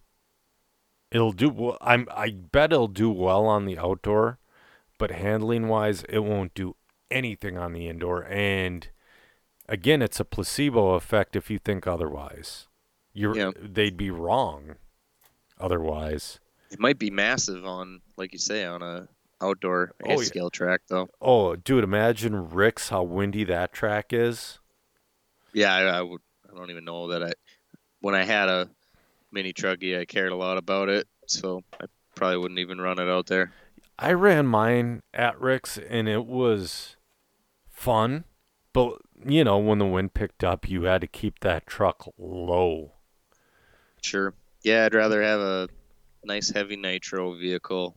[1.11, 1.77] It'll do.
[1.81, 2.07] I'm.
[2.13, 4.39] I bet it'll do well on the outdoor,
[4.99, 6.77] but handling wise, it won't do
[7.11, 8.25] anything on the indoor.
[8.25, 8.89] And
[9.69, 12.67] again, it's a placebo effect if you think otherwise.
[13.13, 13.37] You're.
[13.37, 13.51] Yeah.
[13.61, 14.77] They'd be wrong.
[15.61, 16.41] Otherwise,
[16.71, 19.09] It might be massive on, like you say, on a
[19.41, 20.25] outdoor Oh, yeah.
[20.27, 21.09] scale track though.
[21.21, 24.59] oh, dude, imagine Rick's how windy that track is.
[25.53, 26.21] Yeah, I, I would.
[26.53, 27.33] I don't even know that I.
[28.01, 28.69] When I had a
[29.31, 31.87] mini truggy, I cared a lot about it, so I
[32.17, 33.53] probably wouldn't even run it out there.
[33.99, 36.97] I ran mine at Rick's and it was
[37.71, 38.25] fun,
[38.73, 42.93] but you know, when the wind picked up, you had to keep that truck low.
[44.03, 44.35] Sure.
[44.63, 45.69] Yeah, I'd rather have a
[46.25, 47.97] nice heavy nitro vehicle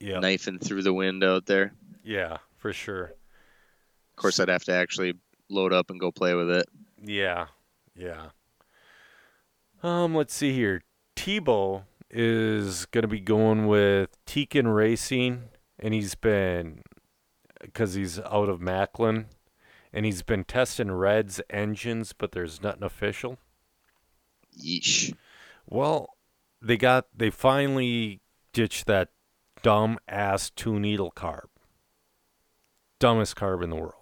[0.00, 0.20] Yeah.
[0.20, 1.74] knifing through the wind out there.
[2.04, 3.04] Yeah, for sure.
[3.06, 5.14] Of course, I'd have to actually
[5.48, 6.66] load up and go play with it.
[7.02, 7.46] Yeah.
[7.94, 8.28] Yeah.
[9.82, 10.82] Um, let's see here.
[11.16, 15.48] Tebo is going to be going with Tekin Racing
[15.78, 16.82] and he's been
[17.72, 19.26] cuz he's out of Macklin
[19.92, 23.38] and he's been testing Red's engines, but there's nothing official.
[24.58, 25.14] Yeesh.
[25.66, 26.16] Well,
[26.60, 28.20] they got they finally
[28.52, 29.10] ditched that
[29.62, 31.46] dumb ass two needle carb.
[32.98, 33.94] Dumbest carb in the world.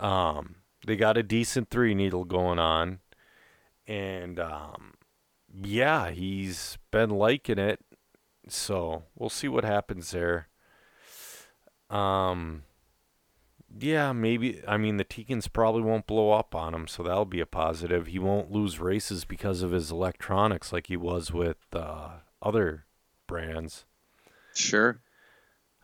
[0.00, 3.00] Um, they got a decent three needle going on,
[3.86, 4.94] and um,
[5.54, 7.80] yeah, he's been liking it.
[8.48, 10.48] So we'll see what happens there.
[11.90, 12.62] Um,
[13.78, 14.62] yeah, maybe.
[14.66, 18.06] I mean, the Tekins probably won't blow up on him, so that'll be a positive.
[18.06, 22.86] He won't lose races because of his electronics like he was with uh, other
[23.26, 23.84] brands.
[24.54, 25.00] Sure.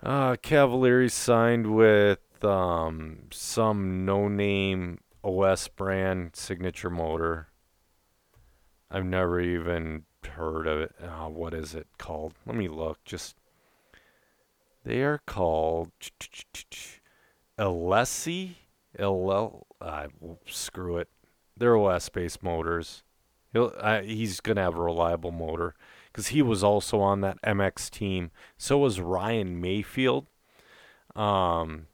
[0.03, 7.48] Uh, Cavalieri signed with um, some no-name OS brand signature motor.
[8.94, 10.94] I've never even heard of it.
[11.02, 12.35] Uh, what is it called?
[12.46, 13.02] Let me look.
[13.04, 13.35] Just
[14.85, 15.90] they are called
[17.59, 18.55] Alessi.
[18.97, 19.66] LL.
[19.80, 20.07] Uh,
[20.47, 21.09] screw it.
[21.57, 23.03] They're OS-based motors.
[23.53, 25.74] He's gonna have a reliable motor
[26.12, 28.30] because he was also on that MX team.
[28.57, 30.26] So was Ryan Maifield.
[31.16, 31.88] Um,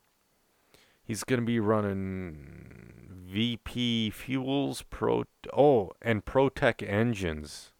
[1.03, 3.00] he's gonna be running
[3.31, 5.25] VP Fuels Pro.
[5.57, 7.73] Oh, and ProTech engines.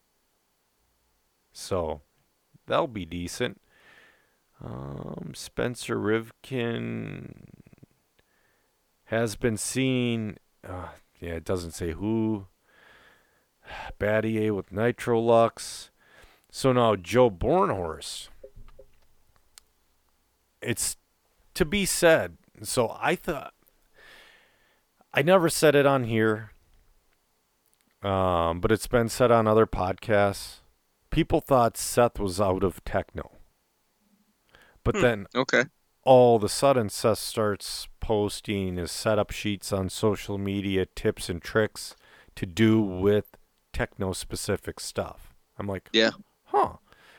[1.51, 2.01] So
[2.67, 3.59] that'll be decent.
[4.63, 7.33] Um, Spencer Rivkin
[9.05, 10.37] has been seen.
[10.67, 10.89] Uh,
[11.19, 12.47] yeah, it doesn't say who.
[13.99, 15.89] Battier with Nitrolux.
[16.49, 18.29] So now Joe Bornhorst.
[20.61, 20.97] It's
[21.55, 22.37] to be said.
[22.63, 23.53] So I thought
[25.13, 26.51] I never said it on here,
[28.01, 30.59] um, but it's been said on other podcasts.
[31.09, 33.31] People thought Seth was out of Tekno,
[34.83, 35.01] but Hmm.
[35.01, 35.65] then Okay.
[36.03, 41.41] all of a sudden Seth starts posting his setup sheets on social media, tips and
[41.41, 41.95] tricks
[42.35, 43.35] to do with
[43.73, 45.33] Tekno specific stuff.
[45.59, 46.11] I'm like, Yeah.
[46.45, 46.77] huh,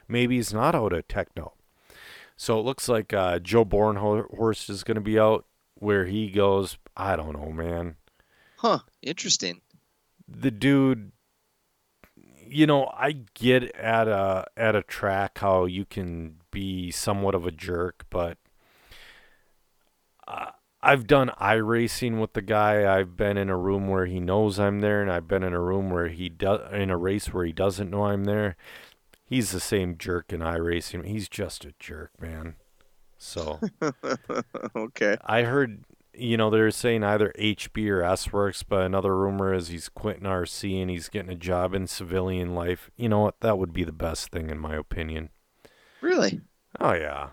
[0.09, 1.53] maybe he's not out of Tekno.
[2.36, 5.45] So it looks like uh, Joe Bornhorst is going to be out
[5.83, 6.78] where he goes.
[6.97, 7.97] I don't know, man.
[8.59, 8.78] Huh.
[9.03, 9.61] Interesting.
[10.28, 11.11] The dude,
[12.47, 17.47] you know, I get at a at a track how you can be somewhat of
[17.47, 18.39] a jerk, but
[20.28, 22.97] uh, I've done iRacing with the guy.
[22.97, 25.61] I've been in a room where he knows I'm there, and I've been in a
[25.61, 28.57] room where he does in a race where he doesn't know I'm there.
[29.24, 31.07] He's the same jerk in iRacing.
[31.07, 32.55] He's just a jerk, man.
[33.22, 33.60] So
[34.76, 35.16] okay.
[35.24, 39.88] I heard, you know, they're saying either HB or SWorkz, but another rumor is he's
[39.88, 42.90] quitting RC and he's getting a job in civilian life.
[42.96, 43.38] You know what?
[43.38, 45.30] That would be the best thing, in my opinion.
[46.00, 46.40] Really?
[46.80, 47.30] Oh yeah.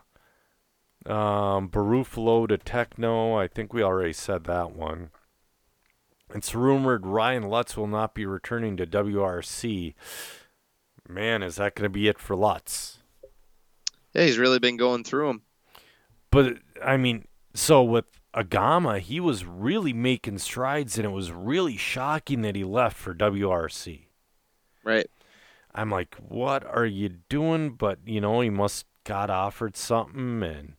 [1.08, 3.42] Um, Barufalo to Tekno.
[3.42, 5.10] I think we already said that one.
[6.36, 9.96] It's rumored Ryan Lutz will not be returning to WRC.
[11.08, 13.00] Man, is that going to be it for Lutz?
[14.14, 15.42] Yeah, he's really been going through them.
[16.32, 18.06] But I mean, so with
[18.36, 23.16] Agama, he was really making strides, and it was really shocking that he left for
[23.16, 24.06] WRC.
[24.84, 25.08] Right.
[25.74, 27.72] I'm like, what are you doing?
[27.72, 30.74] But you know, he must got offered something, and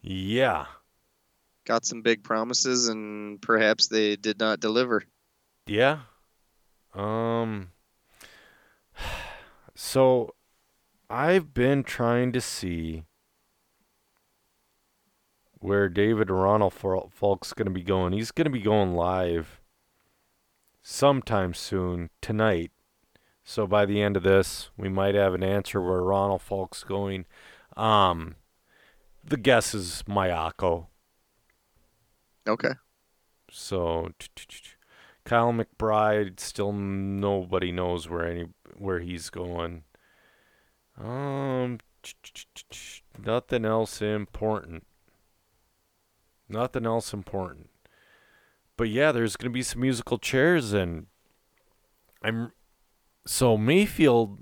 [0.00, 0.66] yeah,
[1.64, 5.04] Got some big promises, and perhaps they did not deliver.
[5.66, 6.00] yeah.
[6.94, 7.70] Um.
[9.74, 10.34] So,
[11.08, 13.04] I've been trying to see
[15.62, 18.12] where David Ronnefalk's going to be going.
[18.12, 19.60] He's going to be going live
[20.82, 22.72] sometime soon tonight.
[23.44, 27.26] So by the end of this, we might have an answer where Ronnefalk's going.
[27.76, 28.34] Um,
[29.22, 30.88] the guess is Mayako.
[32.48, 32.72] Okay.
[33.48, 34.10] So
[35.24, 39.84] Kyle McBride still nobody knows where any where he's going.
[41.00, 41.78] Um,
[43.24, 44.84] nothing else important.
[46.48, 47.70] Nothing else important.
[48.76, 51.06] But yeah, there's going to be some musical chairs and
[52.22, 52.52] I'm
[53.26, 54.38] so Maifield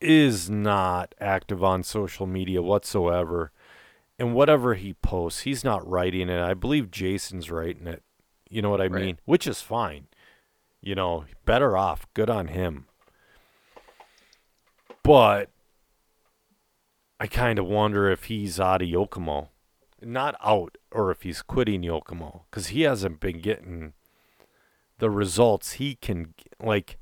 [0.00, 3.52] is not active on social media whatsoever.
[4.18, 6.40] And whatever he posts, he's not writing it.
[6.40, 8.02] I believe Jason's writing it.
[8.48, 9.02] You know what I Right.
[9.04, 9.18] mean?
[9.26, 10.06] Which is fine.
[10.80, 12.06] You know, better off.
[12.14, 12.86] Good on him.
[15.02, 15.50] But
[17.20, 19.48] I kind of wonder if he's out of Yokomo.
[20.06, 22.42] Not out, or if he's quitting Yokomo.
[22.48, 23.92] Because he hasn't been getting
[24.98, 26.32] the results he can.
[26.62, 26.96] Like,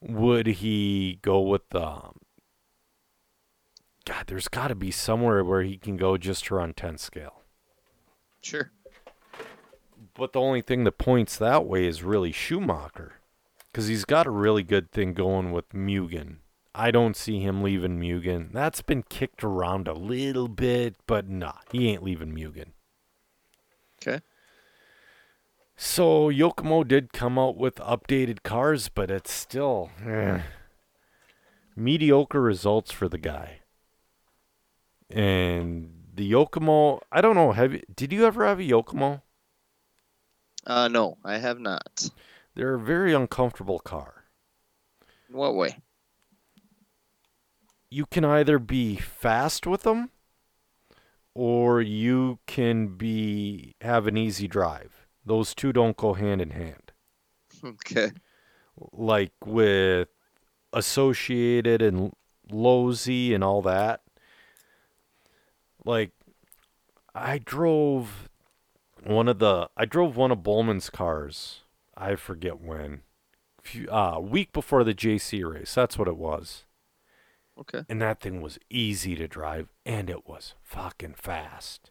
[0.00, 1.84] would he go with the.
[1.84, 2.20] Um,
[4.04, 7.42] God, there's got to be somewhere where he can go just to run 10 scale.
[8.40, 8.70] Sure.
[10.14, 13.14] But the only thing that points that way is really Schumacher.
[13.70, 16.36] Because he's got a really good thing going with Mugen.
[16.74, 18.52] I don't see him leaving Mugen.
[18.52, 22.72] That's been kicked around a little bit, but nah, he ain't leaving Mugen.
[24.00, 24.20] Okay.
[25.76, 30.42] So Yokomo did come out with updated cars, but it's still eh,
[31.74, 33.60] mediocre results for the guy.
[35.08, 37.52] And the Yokomo, I don't know.
[37.52, 39.22] Have you, did you ever have a Yokomo?
[40.66, 42.10] Uh, no, I have not.
[42.54, 44.24] They're a very uncomfortable car.
[45.28, 45.78] In what way?
[47.90, 50.10] You can either be fast with them,
[51.34, 55.06] or you can be have an easy drive.
[55.24, 56.92] Those two don't go hand in hand.
[57.64, 58.12] Okay.
[58.92, 60.08] like with
[60.72, 62.12] Associated and
[62.50, 64.02] Losi and all that.
[65.84, 66.12] Like,
[67.14, 68.28] I drove
[69.04, 71.60] one of the I drove one of Bowman's cars.
[71.96, 73.02] I forget when.
[73.62, 75.74] Few, uh, week before the JC race.
[75.74, 76.64] That's what it was.
[77.60, 77.84] Okay.
[77.88, 81.90] And that thing was easy to drive and it was fucking fast.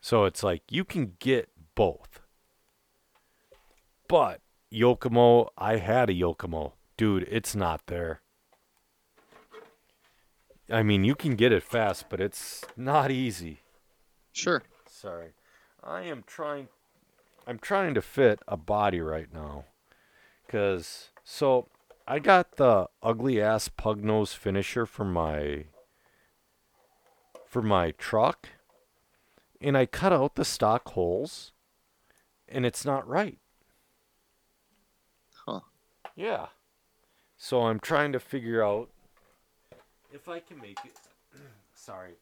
[0.00, 2.20] So it's like you can get both.
[4.08, 4.40] But
[4.72, 6.72] Yokomo, I had a Yokomo.
[6.96, 8.20] Dude, it's not there.
[10.70, 13.60] I mean, you can get it fast, but it's not easy.
[14.32, 14.62] Sure.
[14.86, 15.30] Sorry.
[15.82, 16.68] I am trying
[17.46, 19.64] I'm trying to fit a body right now.
[20.48, 21.68] Cuz so
[22.06, 25.66] I got the ugly ass pug nose finisher for my
[27.46, 28.48] for my truck
[29.60, 31.52] and I cut out the stock holes
[32.48, 33.38] and it's not right.
[35.46, 35.60] Huh.
[36.16, 36.46] Yeah.
[37.36, 38.90] So I'm trying to figure out
[40.12, 40.98] if I can make it
[41.74, 42.14] sorry.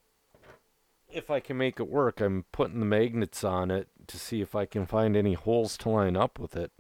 [1.13, 4.55] If I can make it work, I'm putting the magnets on it to see if
[4.55, 6.71] I can find any holes to line up with it.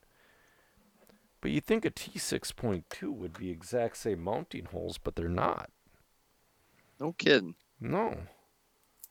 [1.41, 5.71] But you think a T6.2 would be exact same mounting holes, but they're not.
[6.99, 7.55] No kidding.
[7.81, 8.19] No.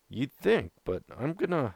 [0.10, 1.76] You'd think, but I'm gonna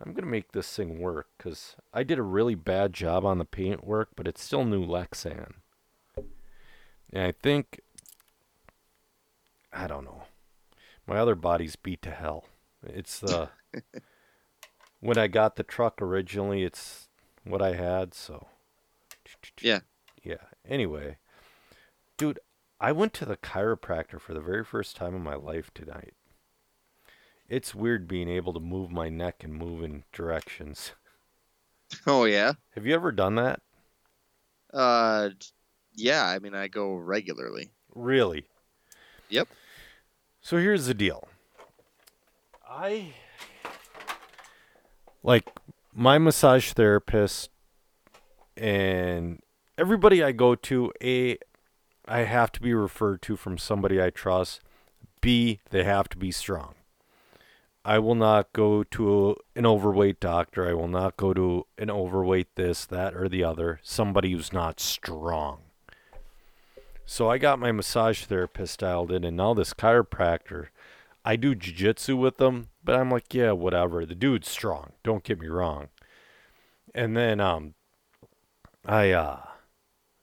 [0.00, 3.44] I'm gonna make this thing work because I did a really bad job on the
[3.44, 5.54] paint work, but it's still new Lexan.
[7.12, 7.80] And I think
[9.72, 10.24] I don't know.
[11.06, 12.44] My other body's beat to hell.
[12.84, 13.50] It's the
[15.00, 17.08] when I got the truck originally, it's
[17.44, 18.46] what I had, so
[19.60, 19.80] Yeah.
[20.22, 20.36] yeah.
[20.68, 21.18] Anyway,
[22.16, 22.38] dude,
[22.80, 26.14] I went to the chiropractor for the very first time in my life tonight.
[27.48, 30.92] It's weird being able to move my neck and move in directions.
[32.06, 32.52] Oh yeah.
[32.76, 33.62] Have you ever done that?
[34.72, 35.30] Uh,
[35.92, 36.24] yeah.
[36.24, 37.72] I mean, I go regularly.
[37.92, 38.44] Really?
[39.28, 39.48] Yep.
[40.40, 41.26] So here's the deal.
[42.64, 43.12] I
[45.24, 45.50] like
[45.92, 47.50] my massage therapist
[48.56, 49.40] and
[49.78, 51.38] everybody I go to, A,
[52.06, 54.60] I have to be referred to from somebody I trust.
[55.20, 56.74] B, they have to be strong.
[57.84, 60.68] I will not go to an overweight doctor.
[60.68, 63.80] I will not go to an overweight this, that, or the other.
[63.82, 65.60] Somebody who's not strong.
[67.06, 70.68] So I got my massage therapist dialed in, and now this chiropractor.
[71.24, 74.06] I do jujitsu with them, but I'm like, yeah, whatever.
[74.06, 74.92] The dude's strong.
[75.02, 75.88] Don't get me wrong.
[76.94, 77.74] And then um,
[78.90, 79.48] I uh, a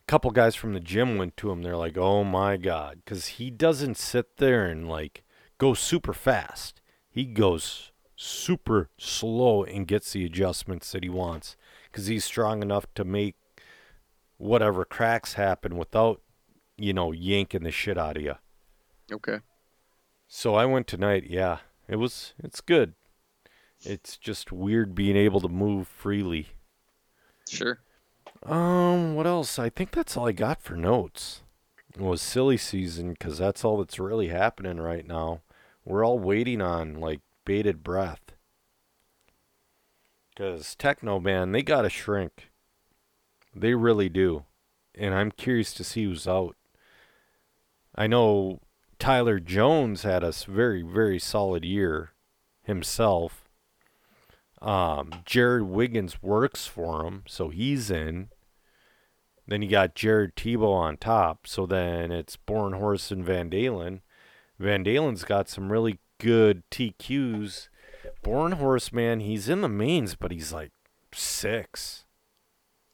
[0.08, 1.62] couple guys from the gym went to him.
[1.62, 5.24] They're like, oh my god, because he doesn't sit there and like
[5.58, 6.82] go super fast.
[7.10, 11.56] He goes super slow and gets the adjustments that he wants
[11.90, 13.36] because he's strong enough to make
[14.38, 16.22] whatever cracks happen without
[16.78, 18.36] you know, yanking the shit out of you.
[19.12, 19.40] Okay.
[20.28, 21.26] So I went tonight.
[21.30, 22.34] Yeah, it was.
[22.44, 22.96] It's good.
[23.82, 26.48] It's just weird being able to move freely.
[27.48, 27.80] Sure.
[28.44, 29.60] Um, what else?
[29.60, 31.42] I think that's all I got for notes.
[31.94, 35.42] It was silly season because that's all that's really happening right now.
[35.84, 38.34] We're all waiting on like bated breath.
[40.30, 42.52] Because Tekno Man, they gotta shrink.
[43.56, 44.46] They really do.
[44.94, 46.56] And I'm curious to see who's out.
[47.96, 48.60] I know
[49.00, 52.12] Tyler Jones had a very, very solid year
[52.64, 53.47] himself.
[54.62, 58.30] Um, Jared Wiggins works for him, so he's in.
[59.48, 61.48] Then you got Jared Tebo on top.
[61.48, 64.02] So then it's Bornhorst and Van Dalen.
[64.60, 67.70] Van Dalen's got some really good TQs.
[68.24, 70.72] Bornhorst, man, he's in the mains, but he's like
[71.14, 72.06] six.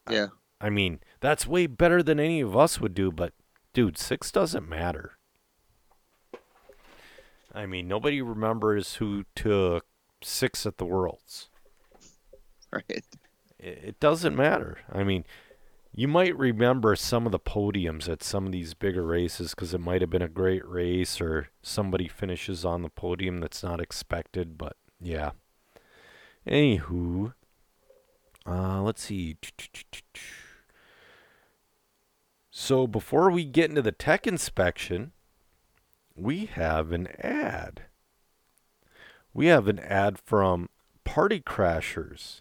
[0.08, 0.28] Yeah.
[0.60, 3.32] I mean, that's way better than any of us would do, but
[3.72, 5.18] dude, six doesn't matter.
[7.52, 9.86] I mean, nobody remembers who took
[10.22, 11.48] six at the Worlds.
[13.58, 14.78] It doesn't matter.
[14.92, 15.24] I mean,
[15.94, 19.80] you might remember some of the podiums at some of these bigger races because it
[19.80, 24.58] might have been a great race or somebody finishes on the podium that's not expected,
[24.58, 25.30] but yeah.
[26.46, 27.32] Anywho,
[28.46, 29.36] uh, let's see.
[32.50, 35.12] So before we get into the tech inspection,
[36.14, 37.84] we have an ad.
[39.32, 40.68] We have an ad from
[41.04, 42.40] Party Crashers.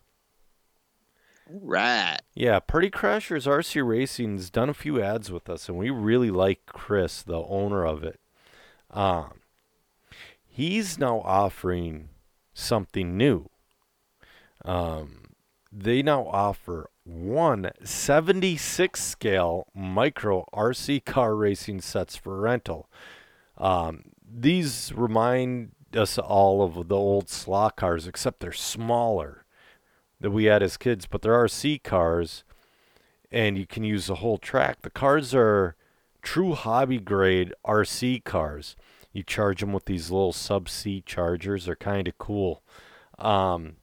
[1.56, 2.18] Right.
[2.34, 6.66] Yeah, Party Crashers RC Racing's done a few ads with us, and we really like
[6.66, 8.20] Chris, the owner of it.
[8.89, 9.41] Um,
[10.47, 12.10] he's now offering
[12.56, 13.51] something new.
[14.66, 15.36] Um,
[15.72, 22.89] they now offer one 76 scale micro RC car racing sets for rental.
[23.60, 29.43] Um, these remind us all of the old slot cars, except they're smaller
[30.24, 32.45] that we had as kids, but they're RC cars,
[33.30, 34.82] and you can use the whole track.
[34.82, 35.76] The cars are
[36.21, 38.78] true hobby grade RC cars.
[39.11, 41.65] You charge them with these little sub C chargers.
[41.65, 42.63] They're kind of cool.
[43.19, 43.76] Um,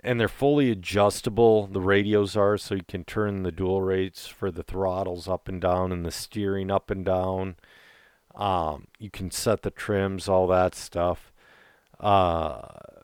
[0.00, 1.66] and they're fully adjustable.
[1.66, 5.60] The radios are, so you can turn the dual rates for the throttles up and
[5.60, 7.56] down and the steering up and down.
[8.34, 11.30] Um, you can set the trims, all that stuff.
[12.00, 12.62] Uh,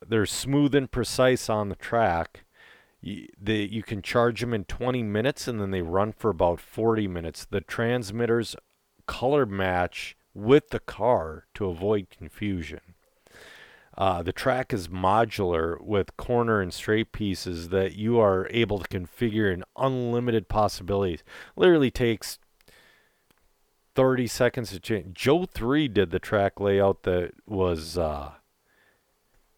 [0.09, 2.43] they're smooth and precise on the track.
[2.99, 6.59] You, they, you can charge them in 20 minutes and then they run for about
[6.59, 7.45] 40 minutes.
[7.49, 8.55] The transmitters
[9.05, 12.81] color match with the car to avoid confusion.
[13.97, 18.87] Uh, the track is modular with corner and straight pieces that you are able to
[18.87, 21.23] configure in unlimited possibilities.
[21.55, 22.39] Literally takes
[23.95, 25.17] 30 seconds to change.
[25.17, 28.31] Joe 3 did the track layout that was uh,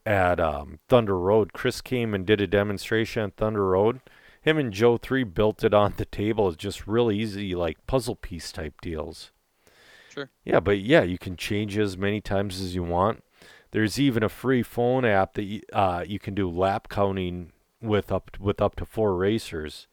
[0.05, 1.53] at um, Thunder Road.
[1.53, 4.01] Chris came and did a demonstration at Thunder Road.
[4.41, 6.47] Him and Joe 3 built it on the table.
[6.49, 9.31] It's just real easy, like puzzle piece type deals.
[10.09, 10.29] Sure.
[10.43, 13.23] Yeah, but yeah, you can change as many times as you want.
[13.71, 18.11] There's even a free phone app that you, uh, you can do lap counting with
[18.11, 19.87] up with up to four racers.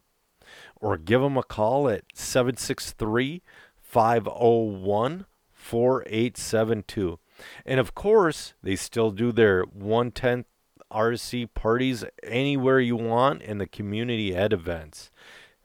[0.86, 3.42] or give them a call at 763
[3.82, 7.20] 501 4872.
[7.66, 10.46] And of course, they still do their 110th
[10.92, 15.10] RC parties anywhere you want in the community ed events.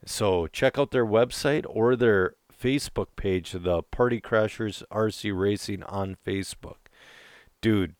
[0.07, 6.17] So check out their website or their Facebook page, the Party Crashers RC Racing on
[6.25, 6.87] Facebook.
[7.61, 7.93] Dude,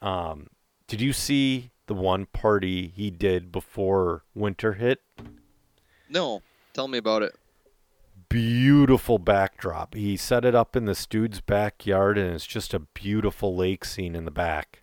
[0.00, 0.46] um,
[0.88, 5.02] did you see the one party he did before winter hit?
[6.08, 6.42] No,
[6.72, 7.34] tell me about it.
[8.28, 9.94] Beautiful backdrop.
[9.94, 14.14] He set it up in the dude's backyard, and it's just a beautiful lake scene
[14.16, 14.82] in the back.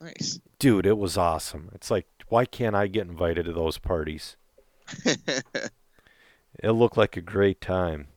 [0.00, 0.40] Nice.
[0.58, 1.70] Dude, it was awesome.
[1.74, 4.36] It's like, why can't I get invited to those parties?
[6.62, 8.08] It looked like a great time.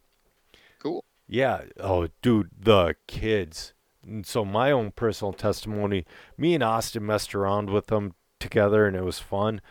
[0.79, 1.05] cool.
[1.27, 1.61] Yeah.
[1.79, 3.73] Oh, dude, the kids.
[4.05, 6.05] And so my own personal testimony,
[6.37, 9.61] me and Austin messed around with them together and it was fun.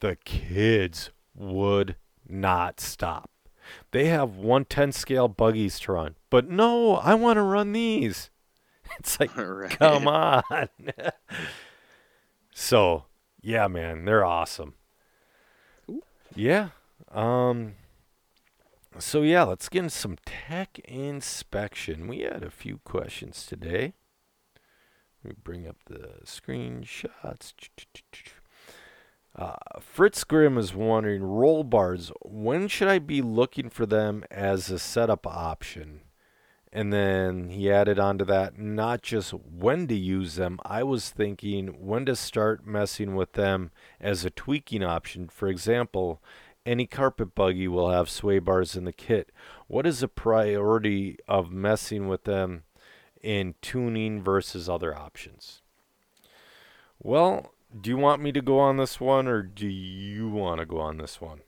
[0.00, 1.96] The kids would
[2.30, 3.30] not stop.
[3.92, 6.16] They have 110 scale buggies to run.
[6.30, 8.30] But no, I want to run these.
[8.98, 9.70] It's like, Right.
[9.70, 10.42] come on.
[12.52, 13.04] so,
[13.40, 14.74] yeah, man, they're awesome.
[15.86, 16.00] Cool.
[16.34, 16.70] Yeah.
[17.12, 17.74] Um
[18.98, 22.08] so yeah, let's get into some tech inspection.
[22.08, 23.94] We had a few questions today.
[25.22, 27.52] Let me bring up the screenshots.
[29.40, 32.12] Uh, Fritz Grimm is wondering roll bars.
[32.20, 36.02] When should I be looking for them as a setup option?
[36.70, 40.60] And then he added on to that not just when to use them.
[40.62, 45.28] I was thinking when to start messing with them as a tweaking option.
[45.28, 46.20] For example,
[46.66, 49.32] any carpet buggy will have sway bars in the kit.
[49.68, 52.64] What is the priority of messing with them
[53.22, 55.62] in tuning versus other options?
[57.02, 60.66] Well, do you want me to go on this one or do you want to
[60.66, 61.40] go on this one?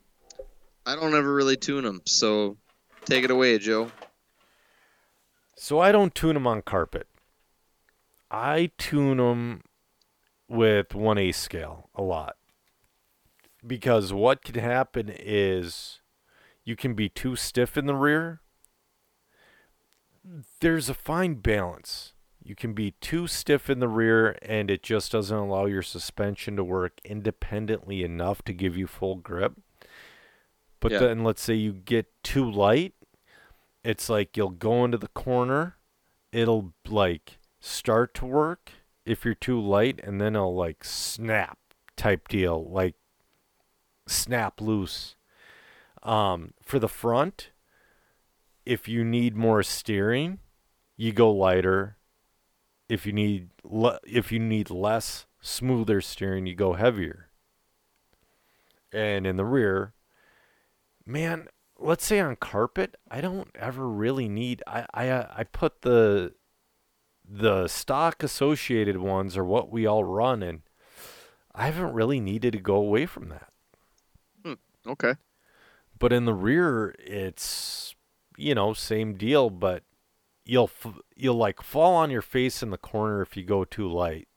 [0.85, 2.57] I don't ever really tune them, so
[3.05, 3.91] take it away, Joe.
[5.57, 7.07] So I don't tune them on carpet.
[8.31, 9.62] I tune them
[10.49, 12.37] with 1A scale a lot.
[13.64, 16.01] Because what can happen is
[16.64, 18.41] you can be too stiff in the rear.
[20.61, 22.14] There's a fine balance.
[22.45, 26.57] You can be too stiff in the rear and it just doesn't allow your suspension
[26.57, 29.55] to work independently enough to give you full grip.
[30.80, 30.99] But Yeah.
[30.99, 32.95] then let's say you get too light,
[33.84, 35.76] it's like you'll go into the corner,
[36.32, 38.72] it'll like start to work
[39.05, 41.59] if you're too light and then it'll like snap
[41.97, 42.97] type deal, like
[44.07, 45.14] snap loose.
[46.03, 47.51] Um, for the front,
[48.66, 50.40] if you need more steering,
[50.97, 51.97] you go lighter.
[52.89, 57.28] If you need le- if you need less smoother steering, you go heavier.
[58.93, 59.95] And in the rear,
[61.07, 64.62] man, let's say on carpet, I don't ever really need.
[64.66, 66.35] I I uh, I put the
[67.26, 70.62] the stock associated ones are what we all run, and
[71.55, 73.49] I haven't really needed to go away from that.
[74.87, 75.14] Okay.
[75.99, 77.95] But in the rear, it's
[78.37, 79.85] you know same deal, but
[80.45, 83.90] you'll f- you'll like fall on your face in the corner if you go too
[83.90, 84.28] light,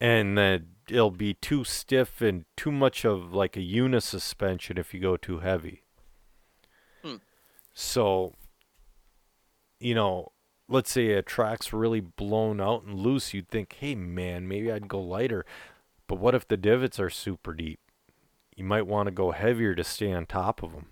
[0.00, 5.00] and then it'll be too stiff and too much of like a unisuspension if you
[5.00, 5.82] go too heavy.
[7.02, 7.16] Hmm.
[7.74, 8.34] So
[9.80, 10.32] you know,
[10.68, 14.88] let's say a track's really blown out and loose, you'd think, hey man, maybe I'd
[14.88, 15.44] go lighter.
[16.06, 17.80] But what if the divots are super deep?
[18.56, 20.86] You might want to go heavier to stay on top of them.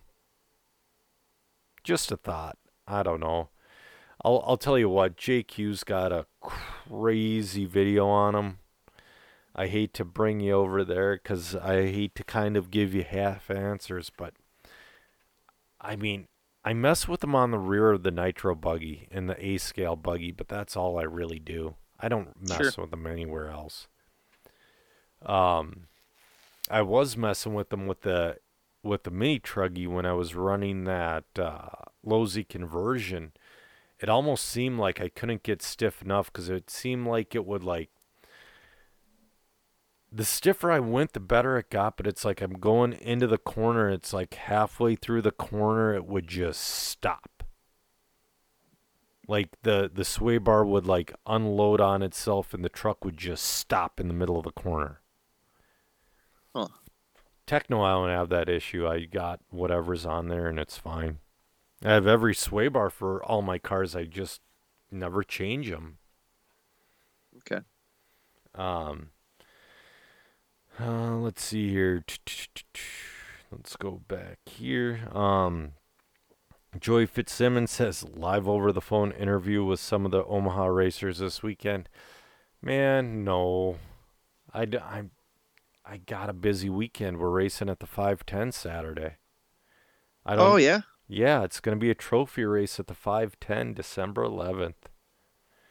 [1.84, 2.56] Just a thought.
[2.86, 3.50] I don't know.
[4.24, 8.58] I'll I'll tell you what, JQ's got a crazy video on him.
[9.54, 13.02] I hate to bring you over there because I hate to kind of give you
[13.04, 14.34] half answers, but
[15.80, 16.28] I mean,
[16.64, 19.96] I mess with them on the rear of the nitro buggy and the A scale
[19.96, 21.74] buggy, but that's all I really do.
[21.98, 22.82] I don't mess Sure.
[22.82, 23.88] with them anywhere else.
[25.24, 25.88] Um,
[26.70, 28.38] I was messing with them with the
[28.82, 31.68] with the mini truggy when I was running that uh,
[32.06, 33.32] Losi conversion.
[34.00, 37.64] It almost seemed like I couldn't get stiff enough because it seemed like it would
[37.64, 37.90] like
[40.10, 41.96] the stiffer I went, the better it got.
[41.96, 43.90] But it's like I'm going into the corner.
[43.90, 47.42] It's like halfway through the corner, it would just stop.
[49.26, 53.44] Like the the sway bar would like unload on itself, and the truck would just
[53.44, 55.00] stop in the middle of the corner.
[56.54, 56.68] Huh.
[57.46, 58.86] Tekno, I don't have that issue.
[58.86, 61.18] I got whatever's on there, and it's fine.
[61.84, 63.94] I have every sway bar for all my cars.
[63.94, 64.40] I just
[64.90, 65.98] never change them.
[67.38, 67.62] Okay.
[68.54, 69.10] Um,
[70.80, 72.04] uh, let's see here.
[73.50, 75.08] Let's go back here.
[75.12, 75.72] Um,
[76.78, 81.42] Joy Fitzsimmons says live over the phone interview with some of the Omaha racers this
[81.42, 81.88] weekend.
[82.60, 83.78] Man, no,
[84.52, 85.04] I, I,
[85.86, 87.18] I got a busy weekend.
[87.18, 89.14] We're racing at the 510 Saturday.
[90.26, 90.52] I don't.
[90.52, 90.80] Oh yeah.
[91.08, 94.74] Yeah, it's going to be a trophy race at the 510 December 11th.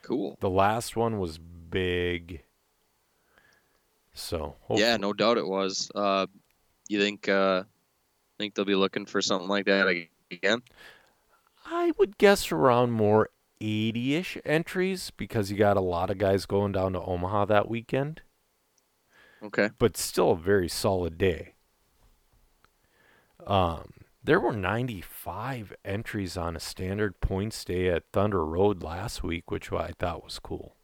[0.02, 0.38] Cool.
[0.40, 2.42] The last one was big.
[4.14, 5.92] So Yeah, no doubt it was.
[5.94, 6.26] Uh,
[6.90, 7.64] you think uh,
[8.40, 9.88] think they'll be looking for something like that
[10.32, 10.62] again?
[11.66, 13.30] I would guess around more
[13.62, 18.22] 80-ish entries because you got a lot of guys going down to Omaha that weekend,
[19.44, 19.70] Okay.
[19.78, 21.54] but still a very solid day.
[23.46, 23.92] Um,
[24.28, 29.72] there were 95 entries on a standard points day at Thunder Road last week, which
[29.72, 30.76] I thought was cool.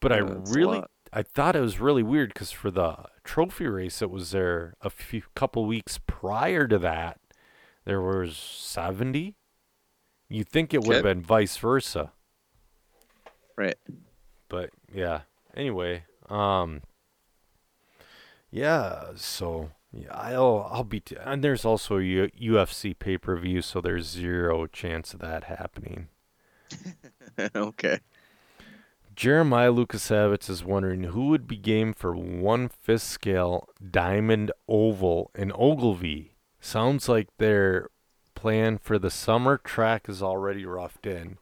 [0.00, 0.82] But I Yeah, a really.
[1.12, 4.88] I thought it was really weird because for the trophy race, it was there a
[4.88, 7.20] few couple weeks prior to that.
[7.84, 9.36] There was seventy.
[10.28, 12.12] You think it would have been vice versa,
[13.56, 13.76] Right.
[14.48, 15.22] but yeah.
[15.54, 16.80] Anyway, um,
[18.50, 19.10] yeah.
[19.16, 23.60] So yeah, I'll I'll be t- and there's also a U- UFC pay per view,
[23.60, 26.08] so there's zero chance of that happening.
[27.56, 28.00] okay.
[29.16, 35.52] Jeremiah Lukasevitz is wondering who would be game for one fifth scale diamond oval in
[35.54, 36.36] Ogilvie.
[36.60, 37.90] Sounds like their
[38.34, 41.36] plan for the summer track is already roughed in,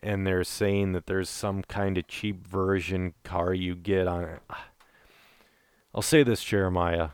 [0.00, 4.42] and they're saying that there's some kind of cheap version car you get on it.
[5.94, 7.10] I'll say this, Jeremiah.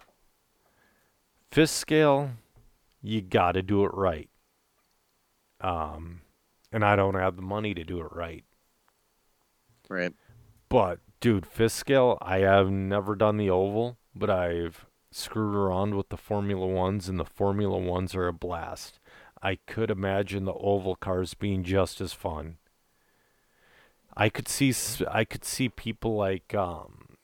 [1.52, 2.30] Fifth scale,
[3.02, 4.30] you got to do it right.
[5.60, 6.22] Um,
[6.72, 8.42] and I don't have the money to do it right.
[9.86, 10.14] Right.
[10.70, 16.08] But dude, fifth scale, I have never done the oval, but I've screwed around with
[16.08, 18.98] the Formula Ones, and the Formula Ones are a blast.
[19.42, 22.56] I could imagine the oval cars being just as fun.
[24.16, 24.72] I could see
[25.06, 27.18] I could see people like um,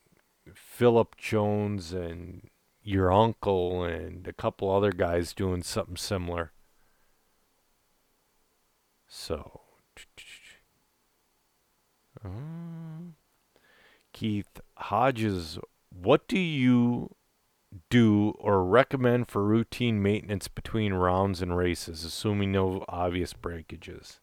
[0.52, 2.47] Philip Jones and
[2.88, 6.52] your uncle and a couple other guys doing something similar.
[9.06, 9.60] So,
[12.24, 13.14] um,
[14.14, 15.58] Keith Hodges,
[15.90, 17.14] what do you
[17.90, 24.20] do or recommend for routine maintenance between rounds and races, assuming no obvious breakages?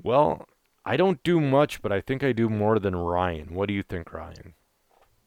[0.00, 0.48] Well,
[0.84, 3.54] I don't do much, but I think I do more than Ryan.
[3.54, 4.54] What do you think, Ryan?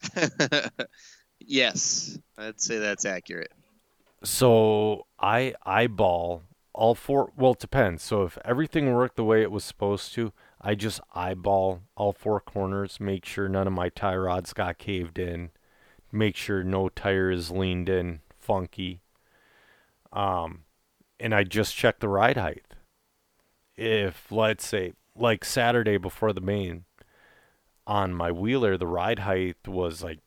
[1.46, 3.52] yes, I'd say that's accurate.
[4.22, 6.42] So I eyeball
[6.72, 7.32] all four.
[7.36, 8.02] Well, it depends.
[8.02, 12.40] So if everything worked the way it was supposed to, I just eyeball all four
[12.40, 15.50] corners, make sure none of my tie rods got caved in,
[16.10, 19.00] make sure no tire is leaned in funky.
[20.12, 20.64] Um,
[21.20, 22.64] and I just check the ride height.
[23.76, 26.84] If let's say like Saturday before the main,
[27.86, 30.20] on my wheeler, the ride height was like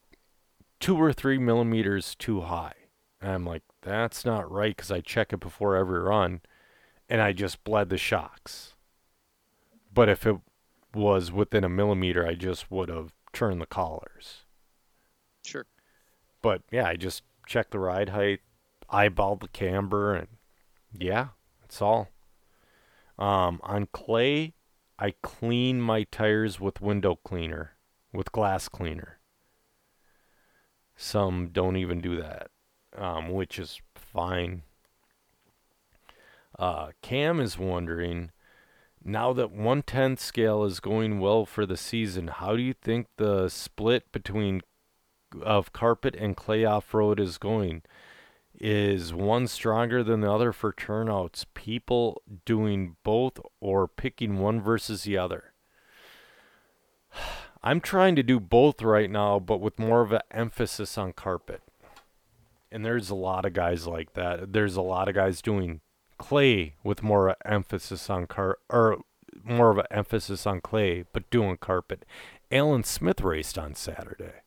[0.80, 2.74] two or three millimeters too high.
[3.22, 6.42] And I'm like, that's not right because I check it before every run
[7.10, 8.74] and I just bled the shocks.
[9.94, 10.38] But if it
[10.94, 14.44] was within a millimeter, I just would have turned the collars.
[15.44, 15.66] Sure.
[16.42, 18.42] But yeah, I just checked the ride height,
[18.92, 20.28] eyeballed the camber, and
[20.94, 21.30] yeah,
[21.62, 22.10] that's all.
[23.18, 24.54] Um, on clay,
[25.00, 27.74] I clean my tires with window cleaner,
[28.14, 29.17] with glass cleaner.
[30.98, 32.50] Some don't even do that,
[32.98, 34.64] um, which is fine.
[36.58, 38.32] Uh, Cam is wondering
[39.04, 43.48] now that 110 scale is going well for the season, how do you think the
[43.48, 44.62] split between
[45.42, 47.84] of carpet and clay off road is going?
[48.60, 51.46] Is one stronger than the other for turnouts?
[51.54, 55.54] People doing both or picking one versus the other?
[57.68, 61.62] I'm trying to do both right now, but with more of an emphasis on carpet.
[62.72, 64.54] And there's a lot of guys like that.
[64.54, 65.82] There's a lot of guys doing
[66.18, 69.00] clay with more emphasis on car or
[69.44, 72.06] more of an emphasis on clay, but doing carpet.
[72.52, 74.44] Alan Smith raced on Saturday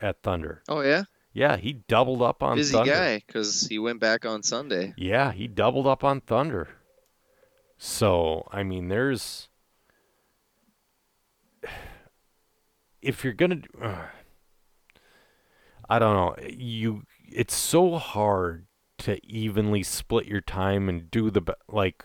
[0.00, 0.62] at Thunder.
[0.68, 2.92] Oh yeah, Yeah, he doubled up on busy Thunder.
[2.92, 4.94] guy because he went back on Sunday.
[4.96, 6.68] Yeah, he doubled up on Thunder.
[7.78, 9.48] So, I mean, there's.
[13.04, 14.06] If you're gonna, uh,
[15.90, 16.48] I don't know.
[16.48, 18.66] You, it's so hard
[18.98, 22.04] to evenly split your time and do the like.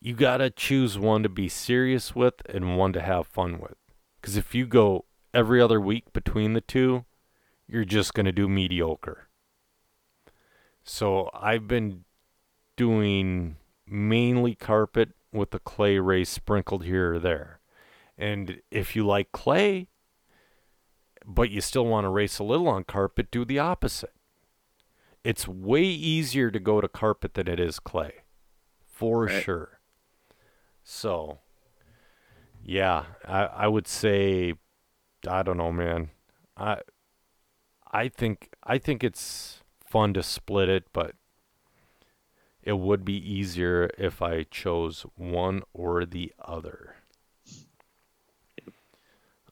[0.00, 3.76] You gotta choose one to be serious with and one to have fun with.
[4.20, 7.04] Because if you go every other week between the two,
[7.68, 9.28] you're just gonna do mediocre.
[10.82, 12.04] So I've been
[12.76, 13.56] doing
[13.86, 17.60] mainly carpet with the clay race sprinkled here or there.
[18.18, 19.88] And if you like clay,
[21.24, 24.14] but you still want to race a little on carpet, do the opposite.
[25.24, 28.22] It's way easier to go to carpet than it is clay.
[28.84, 29.42] For Right.
[29.42, 29.80] sure.
[30.82, 31.40] So,
[32.64, 34.54] yeah, I, I would say,
[35.28, 36.10] I don't know, man.
[36.56, 36.80] I,
[37.92, 41.16] I think I think it's fun to split it, but
[42.62, 46.96] it would be easier if I chose one or the other.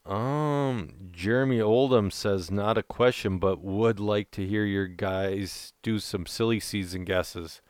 [0.05, 5.97] Um, Jeremy Oldham says not a question, but would like to hear your guys do
[5.97, 7.61] some silly season guesses.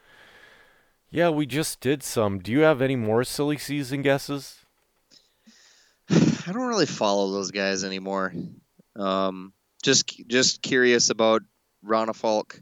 [1.09, 2.39] Yeah, we just did some.
[2.39, 4.65] Do you have any more silly season guesses?
[6.09, 8.33] I don't really follow those guys anymore.
[8.97, 11.41] Um, just just curious about
[11.85, 12.61] Ronnefalk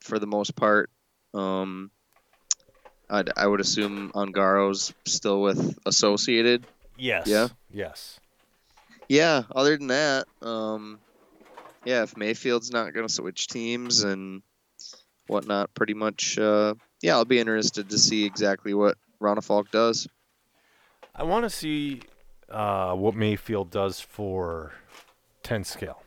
[0.00, 0.90] for the most part.
[1.34, 1.90] Um,
[3.10, 6.64] I'd, I would assume Ongaro's still with Associated.
[6.96, 7.26] Yes.
[7.26, 7.48] Yeah?
[7.70, 8.20] Yes.
[9.08, 9.42] Yeah.
[9.54, 10.98] Other than that, um,
[11.84, 14.42] yeah, if Maifield's not going to switch teams and
[15.28, 20.08] whatnot, pretty much, uh, yeah, I'll be interested to see exactly what Ronnefalk does.
[21.14, 22.02] I want to see
[22.50, 24.72] uh, what Maifield does for
[25.42, 26.02] 10 scale.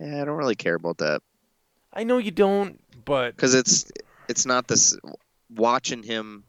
[0.00, 1.22] Yeah, I don't really care about that.
[1.92, 3.90] I know you don't, but because it's
[4.28, 4.96] it's not this
[5.54, 6.44] watching him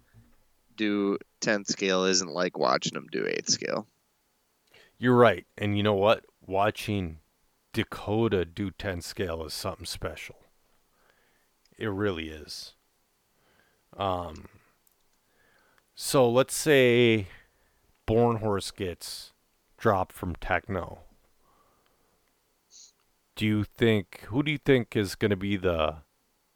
[0.76, 3.88] do 10th scale isn't like watching him do 8th scale
[5.00, 5.46] you're right.
[5.58, 6.26] And you know what?
[6.46, 7.20] Watching
[7.74, 10.36] Dakota do 10 scale is something special.
[11.78, 12.74] It really is.
[13.96, 14.46] Um,
[15.96, 17.28] so let's say
[18.08, 19.32] Bornhorst gets
[19.78, 21.00] dropped from Tekno.
[23.36, 25.98] Do you think who do you think is going to be the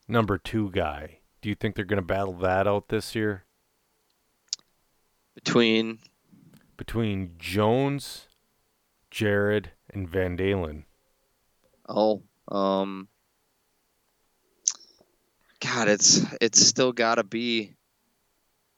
[0.07, 1.19] number 2 guy?
[1.41, 3.45] Do you think they're going to battle that out this year
[5.35, 5.99] between
[6.77, 8.27] between Jones,
[9.13, 10.85] Jared, and Van Dalen?
[11.87, 13.07] oh um
[15.59, 17.73] god it's it's still got to be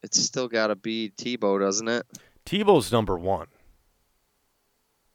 [0.03, 2.03] it's still got to be Tebo doesn't it
[2.45, 3.47] Tebo's number 1.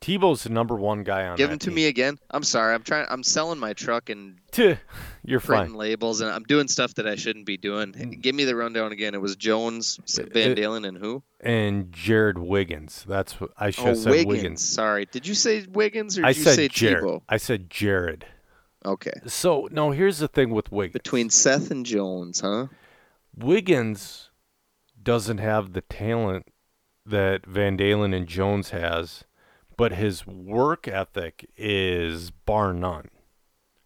[0.00, 1.74] Tebo's the number 1 guy on give him to team.
[1.74, 5.74] me again I'm sorry I'm trying I'm selling my truck and You're printing fine.
[5.74, 8.20] labels and I'm doing stuff that I shouldn't be doing mm.
[8.20, 11.92] give me the rundown again it was Jones uh, Van It- Dalen and who And
[11.92, 13.04] Jared Wiggins.
[13.06, 14.26] That's what I should oh have said Wiggins.
[14.28, 14.64] Wiggins.
[14.68, 17.04] sorry did you say Wiggins or did I you said say Jared.
[17.04, 18.24] Tebo I said Jared.
[18.86, 20.94] okay So, no, here's the thing with Wiggins.
[20.94, 22.68] between Seth and Jones huh
[23.36, 24.30] Wiggins
[25.02, 26.46] doesn't have the talent
[27.06, 29.24] that Van Dalen and Jones has,
[29.80, 33.08] but his work ethic is bar none.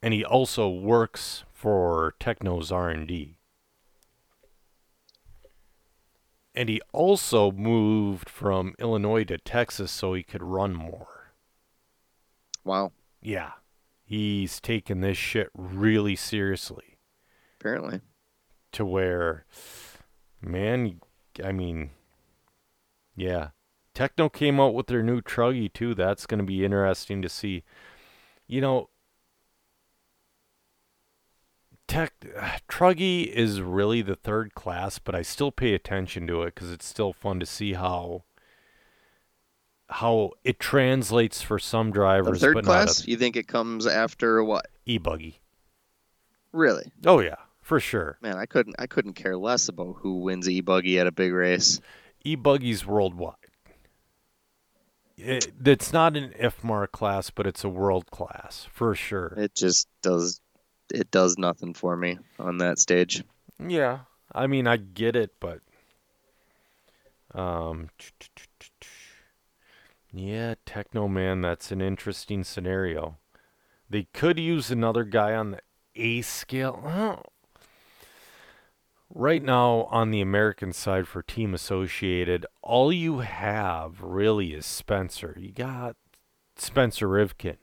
[0.02, 3.38] And he also works for Tekno's R&D.
[6.52, 11.30] And he also moved from Illinois to Texas so he could run more.
[12.64, 12.90] wow
[13.22, 13.52] Yeah.
[14.04, 16.98] He's taken this shit really seriously.
[17.60, 18.00] apparently
[18.72, 19.46] to where,
[20.42, 21.00] man,
[21.42, 21.90] I mean,
[23.14, 23.50] yeah.
[23.94, 25.94] Tekno came out with their new truggy too.
[25.94, 27.62] That's going to be interesting to see.
[28.46, 28.88] You know,
[31.86, 32.12] Tech
[32.68, 36.86] Truggy is really the third class, but I still pay attention to it because it's
[36.86, 38.24] still fun to see how
[39.90, 42.40] how it translates for some drivers.
[42.40, 44.66] The third but class, you think it comes after what?
[44.86, 45.40] e buggy.
[46.52, 46.90] Really?
[47.04, 48.18] Oh yeah, for sure.
[48.22, 51.32] Man, I couldn't I couldn't care less about who wins e buggy at a big
[51.32, 51.80] race.
[52.24, 53.34] E buggies worldwide.
[55.24, 59.32] It, it's not an IFMAR class, but it's a world class for sure.
[59.38, 60.40] It just does
[60.92, 63.24] it does nothing for me on that stage.
[63.58, 64.00] Yeah,
[64.32, 65.60] I mean I get it, but
[67.34, 67.88] um,
[70.12, 73.16] yeah, Tekno Man, that's an interesting scenario.
[73.88, 75.60] They could use another guy on the
[75.96, 77.24] A scale.
[79.16, 85.36] Right now, on the American side for Team Associated, all you have really is Spencer.
[85.38, 85.94] You got
[86.56, 87.58] Spencer Rivkin.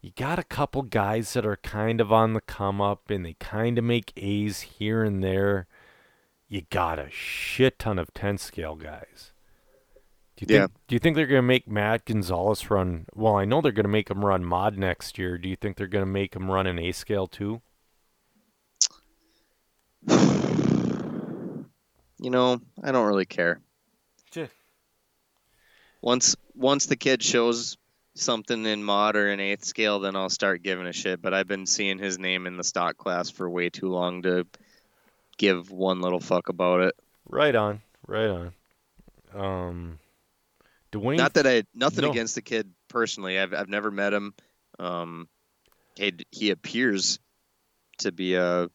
[0.00, 3.34] You got a couple guys that are kind of on the come up and they
[3.34, 5.68] kind of make A's here and there.
[6.48, 9.30] You got a shit ton of 10 scale guys.
[10.36, 10.66] Do you Yeah.
[10.66, 13.70] think do you think they're going to make Matt Gonzalez run well, I know they're
[13.70, 15.38] going to make him run mod next year.
[15.38, 17.62] Do you think they're going to make him run an eighth scale too?
[22.26, 23.60] You know, I don't really care.
[24.34, 24.48] Sure.
[26.02, 27.76] Once once the kid shows
[28.16, 31.22] something in mod or in eighth scale, then I'll start giving a shit.
[31.22, 34.44] But I've been seeing his name in the stock class for way too long to
[35.38, 36.96] give one little fuck about it.
[37.28, 37.80] Right on.
[38.08, 38.52] Right on.
[39.32, 39.98] Um
[40.90, 42.10] Dwayne Not that I nothing No.
[42.10, 43.38] against the kid personally.
[43.38, 44.34] I've I've never met him.
[44.80, 45.28] Um,
[45.94, 47.20] he he appears
[47.98, 48.68] to be a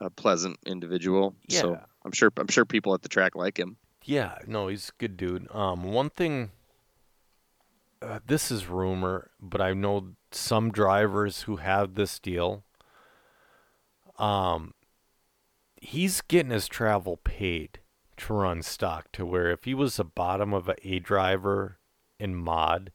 [0.00, 1.36] a pleasant individual.
[1.48, 1.84] So Yeah.
[2.04, 3.76] I'm sure I'm sure people at the track like him.
[4.04, 5.46] Yeah, no, he's a good dude.
[5.54, 6.50] Um, one thing,
[8.00, 12.64] uh, this is rumor, but I know some drivers who have this deal.
[14.18, 14.74] Um,
[15.80, 17.78] he's getting his travel paid
[18.18, 21.78] to run stock to where if he was the bottom of a A driver
[22.18, 22.92] in mod,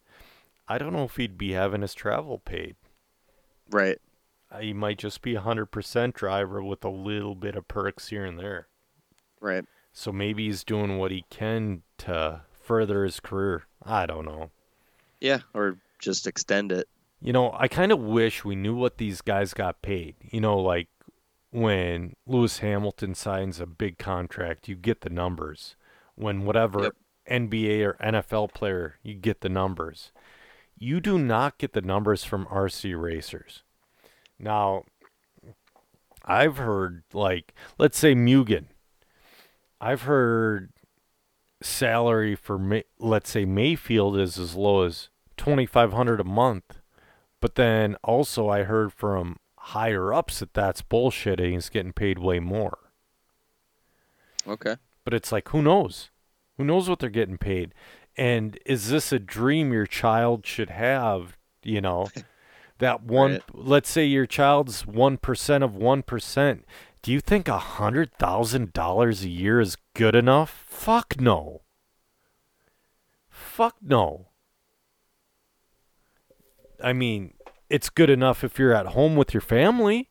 [0.68, 2.76] I don't know if he'd be having his travel paid.
[3.70, 4.00] Right.
[4.52, 8.10] Uh, He might just be a hundred percent driver with a little bit of perks
[8.10, 8.68] here and there.
[9.40, 9.66] Right.
[9.94, 13.64] So maybe he's doing what he can to further his career.
[13.84, 14.52] I don't know.
[15.20, 15.40] Yeah.
[15.54, 16.88] Or just extend it.
[17.22, 20.16] You know, I kind of wish we knew what these guys got paid.
[20.30, 20.88] You know, like
[21.52, 25.76] when Lewis Hamilton signs a big contract, you get the numbers.
[26.16, 26.96] When whatever Yep.
[27.30, 30.12] NBA or NFL player, you get the numbers.
[30.78, 33.64] You do not get the numbers from RC racers.
[34.40, 34.84] Now,
[36.24, 38.66] I've heard like let's say Mugen.
[39.80, 40.72] I've heard
[41.62, 46.80] salary for May, let's say Maifield is as low as 2500 a month.
[47.40, 52.18] But then also I heard from higher ups that that's bullshit and he's getting paid
[52.20, 52.78] way more.
[54.48, 54.78] Okay.
[55.04, 56.10] But it's like who knows?
[56.58, 57.74] Who knows what they're getting paid?
[58.16, 62.10] And is this a dream your child should have, you know?
[62.80, 63.42] That one Right.
[63.54, 66.64] let's say your child's 1% of 1%.
[67.08, 70.66] Do you think a $100,000 a year is good enough?
[70.68, 71.62] Fuck no.
[73.30, 74.28] Fuck no.
[76.84, 77.36] I mean,
[77.70, 80.10] it's good enough if you're at home with your family.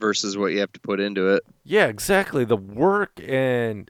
[0.00, 1.44] Versus what you have to put into it.
[1.62, 2.44] Yeah, exactly.
[2.44, 3.88] The work and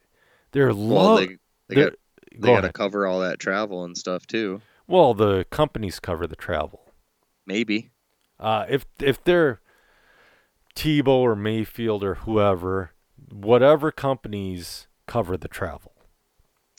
[0.52, 1.18] their Well, love.
[1.20, 1.38] they
[1.68, 1.92] they got
[2.30, 4.60] they go got to cover all that travel and stuff too.
[4.86, 6.92] Well, the companies cover the travel.
[7.46, 7.90] Maybe.
[8.38, 9.62] Uh, if if they're
[10.76, 12.92] Tebo or Maifield or whoever,
[13.30, 15.92] whatever companies cover the travel.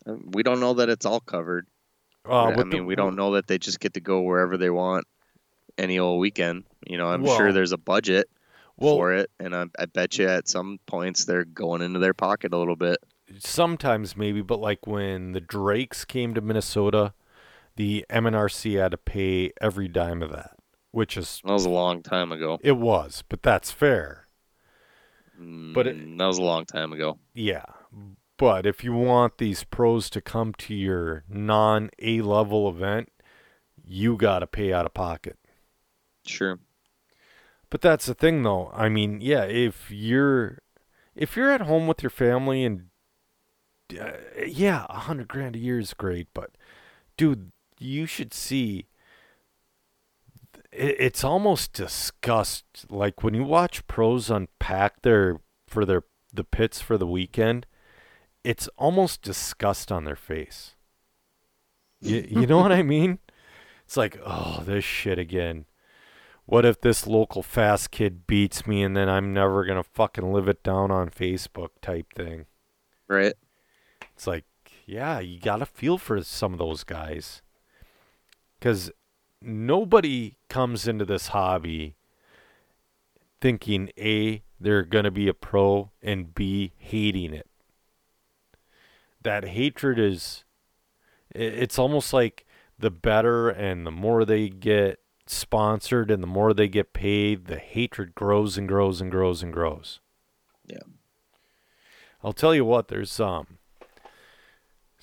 [0.05, 1.67] We don't know that it's all covered.
[2.27, 4.69] Uh, I mean, the- we don't know that they just get to go wherever they
[4.69, 5.05] want
[5.77, 6.63] any old weekend.
[6.87, 8.29] You know, I'm Well- sure there's a budget
[8.77, 12.13] Well, for it, and I, I bet you at some points they're going into their
[12.13, 12.97] pocket a little bit.
[13.39, 17.13] sometimes maybe, but like when the Drakes came to Minnesota,
[17.75, 20.54] the MNRC had to pay every dime of that,
[20.95, 22.57] which is That was a long time ago.
[22.63, 24.27] it was, but that's fair.
[25.37, 27.19] But it- Mm, that was a long time ago.
[27.33, 27.65] Yeah.
[28.37, 33.09] But if you want these pros to come to your non A level event,
[33.83, 35.37] you got to pay out of pocket.
[36.25, 36.59] Sure.
[37.69, 38.71] But that's the thing though.
[38.73, 40.59] I mean, yeah, if you're
[41.15, 42.89] if you're at home with your family and
[43.99, 44.13] uh,
[44.45, 46.51] yeah, a 100 grand a year is great, but
[47.17, 48.87] dude, you should see
[50.77, 56.03] it's almost disgust like when you watch pros unpack their for their
[56.33, 57.65] the pits for the weekend,
[58.43, 60.75] it's almost disgust on their face.
[62.01, 63.19] You, you know what I mean?
[63.85, 65.65] It's like, oh, this shit again.
[66.45, 70.31] what if this local fast kid beats me and then I'm never going to fucking
[70.31, 72.45] live it down on Facebook type thing.
[73.07, 73.33] Right.
[74.13, 74.45] It's like,
[74.85, 77.41] yeah, you got to feel for some of those guys.
[78.61, 78.91] Cuz
[79.41, 81.95] nobody comes into this hobby
[83.41, 87.47] thinking A they're going to be a pro and B hating it.
[89.21, 90.43] That hatred is
[91.33, 92.45] it's almost like
[92.79, 97.57] the better and the more they get sponsored and the more they get paid, the
[97.57, 99.99] hatred grows and grows and grows and grows.
[100.65, 100.77] Yeah.
[102.23, 103.57] I'll tell you what, there's um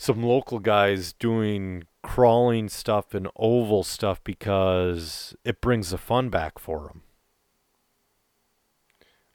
[0.03, 6.59] some local guys doing crawling stuff and oval stuff because it brings the fun back
[6.59, 7.03] for them.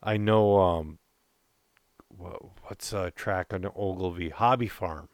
[0.03, 0.99] I know um
[2.09, 5.07] what's a track on Ogilvie Hobby Farm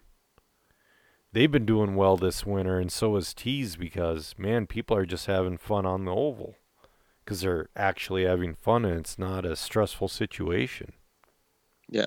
[1.34, 5.28] they've been doing well this winter, and so is Tees because man, people are just
[5.28, 6.56] having fun on the oval
[7.24, 10.94] because they're actually having fun and it's not a stressful situation.
[11.88, 12.06] Yeah.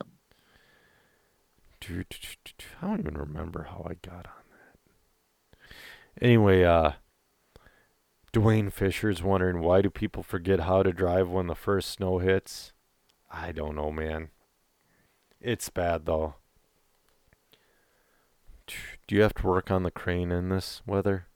[1.88, 5.58] I don't even remember how I got on that.
[6.20, 6.92] Anyway, uh,
[8.32, 12.72] Dwayne Fisher's wondering why do people forget how to drive when the first snow hits?
[13.30, 14.28] I don't know, man.
[15.40, 16.34] It's bad though.
[19.06, 21.28] Do you have to work on the crane in this weather?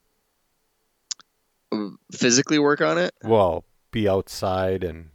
[2.12, 3.14] Physically work on it?
[3.22, 5.10] Well, be outside and.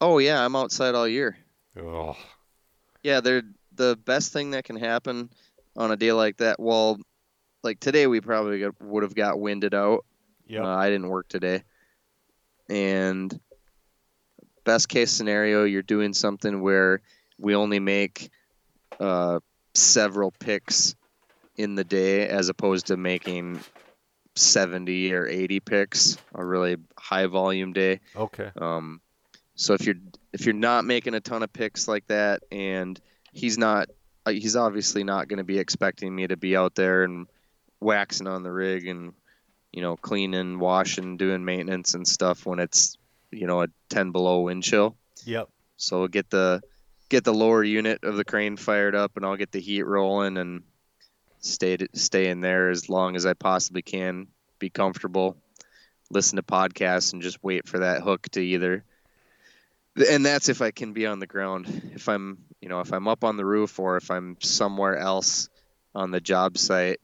[0.00, 1.36] Oh yeah, I'm outside all year.
[1.80, 2.16] Oh.
[3.02, 3.42] Yeah, they're
[3.82, 5.28] the best thing that can happen
[5.76, 6.60] on a day like that.
[6.60, 6.98] Well,
[7.64, 10.04] like today, we probably got, would have got winded out.
[10.46, 10.62] Yeah.
[10.62, 11.64] Uh, I didn't work today,
[12.68, 13.38] and
[14.64, 17.00] best case scenario, you're doing something where
[17.38, 18.30] we only make
[19.00, 19.40] uh,
[19.74, 20.94] several picks
[21.56, 23.60] in the day as opposed to making
[24.34, 29.02] 70 or 80 picks a really high volume day okay um,
[29.54, 29.96] so if you're
[30.32, 32.98] if you're not making a ton of picks like that and
[33.32, 33.88] he's not
[34.28, 37.26] he's obviously not going to be expecting me to be out there and
[37.80, 39.12] waxing on the rig and
[39.72, 42.96] you know cleaning washing doing maintenance and stuff when it's
[43.30, 46.60] you know a 10 below wind chill yep so we'll get the
[47.08, 50.36] get the lower unit of the crane fired up and i'll get the heat rolling
[50.36, 50.62] and
[51.42, 54.28] stay stay in there as long as I possibly can,
[54.58, 55.36] be comfortable,
[56.10, 58.84] listen to podcasts, and just wait for that hook to either.
[59.96, 61.92] And that's if I can be on the ground.
[61.94, 65.48] If I'm, you know, if I'm up on the roof or if I'm somewhere else
[65.94, 67.00] on the job site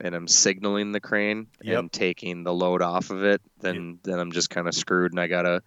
[0.00, 1.78] and I'm signaling the crane yep.
[1.78, 3.96] and taking the load off of it, then yep.
[4.04, 5.62] then I'm just kind of screwed, and I gotta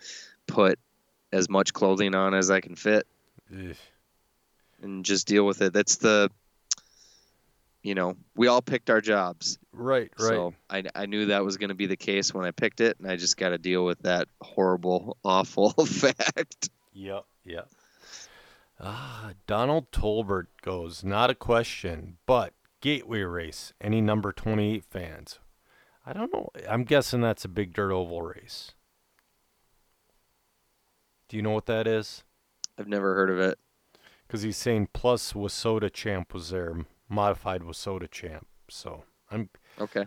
[0.47, 0.79] put
[1.31, 3.05] as much clothing on as I can fit.
[3.53, 3.75] Ugh.
[4.81, 5.73] And just deal with it.
[5.73, 6.31] That's the
[7.84, 9.57] you know, we all picked our jobs.
[9.73, 10.29] Right, right.
[10.29, 12.97] So I, I knew that was going to be the case when I picked it,
[12.99, 16.69] and I just got to deal with that horrible, awful fact.
[16.93, 17.69] Yep, yep.
[18.79, 23.73] Ah, Donald Tolbert goes, not a question, but Gateway Race.
[23.79, 25.39] Any number 28 fans?
[26.05, 26.49] I don't know.
[26.67, 28.71] I'm guessing that's a big dirt oval race.
[31.29, 32.23] Do you know what that is?
[32.77, 33.59] I've never heard of it.
[34.25, 36.73] Because he's saying plus WISSOTA Champ was there
[37.12, 38.47] modified WISSOTA Champ.
[38.70, 39.49] So I'm
[39.80, 40.05] okay.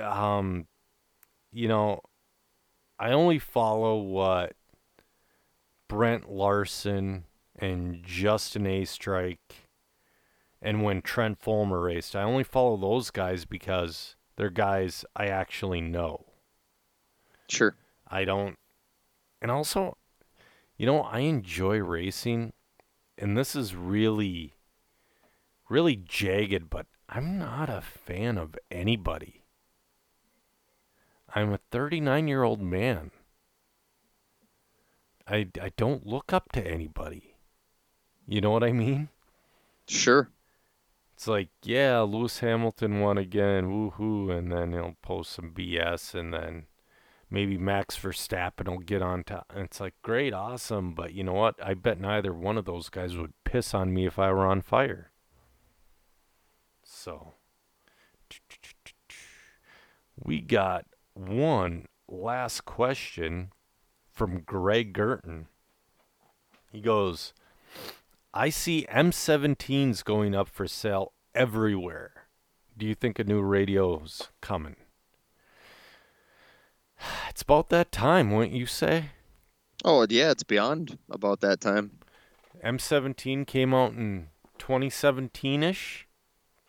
[0.00, 0.66] Um,
[1.52, 2.00] you know,
[2.98, 4.54] I only follow what
[5.88, 7.24] Brent Larson
[7.58, 8.84] and Justin A.
[8.84, 9.68] Strike
[10.62, 12.16] and when Trent Fulmer raced.
[12.16, 16.24] I only follow those guys because they're guys I actually know.
[17.48, 17.74] Sure.
[18.08, 18.56] I don't.
[19.42, 19.96] And also,
[20.76, 22.52] you know, I enjoy racing,
[23.18, 24.55] and this is really
[25.68, 29.42] really jagged, but I'm not a fan of anybody.
[31.34, 33.10] I'm a 39 year old man.
[35.28, 37.34] I, I don't look up to anybody.
[38.26, 39.08] You know what I mean?
[39.88, 40.30] Sure.
[41.14, 46.34] It's like, yeah, Lewis Hamilton won again, woohoo, and then he'll post some BS, and
[46.34, 46.66] then
[47.30, 49.50] maybe Max Verstappen will get on top.
[49.54, 51.54] And it's like, great, awesome, but you know what?
[51.64, 54.60] I bet neither one of those guys would piss on me if I were on
[54.60, 55.10] fire.
[57.06, 57.34] So
[60.20, 63.52] we got one last question
[64.12, 65.46] from Greg Girton.
[66.72, 67.32] He goes,
[68.34, 72.26] I see M17s going up for sale everywhere.
[72.76, 74.74] Do you think a new radio's coming?
[77.30, 79.10] It's about that time, wouldn't you say?
[79.84, 81.98] Oh, yeah, it's beyond about that time.
[82.64, 84.26] M17 came out in
[84.58, 86.05] 2017 ish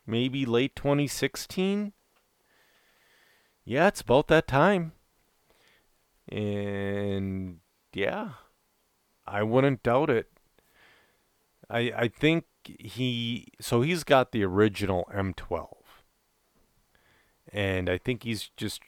[0.08, 1.94] maybe late 2016.
[3.66, 4.94] Yeah, it's about that time.
[6.30, 7.60] And
[7.94, 8.30] yeah,
[9.26, 10.28] I wouldn't doubt it.
[11.70, 15.68] I I think he so he's got the original M12.
[17.52, 18.82] And I think he's just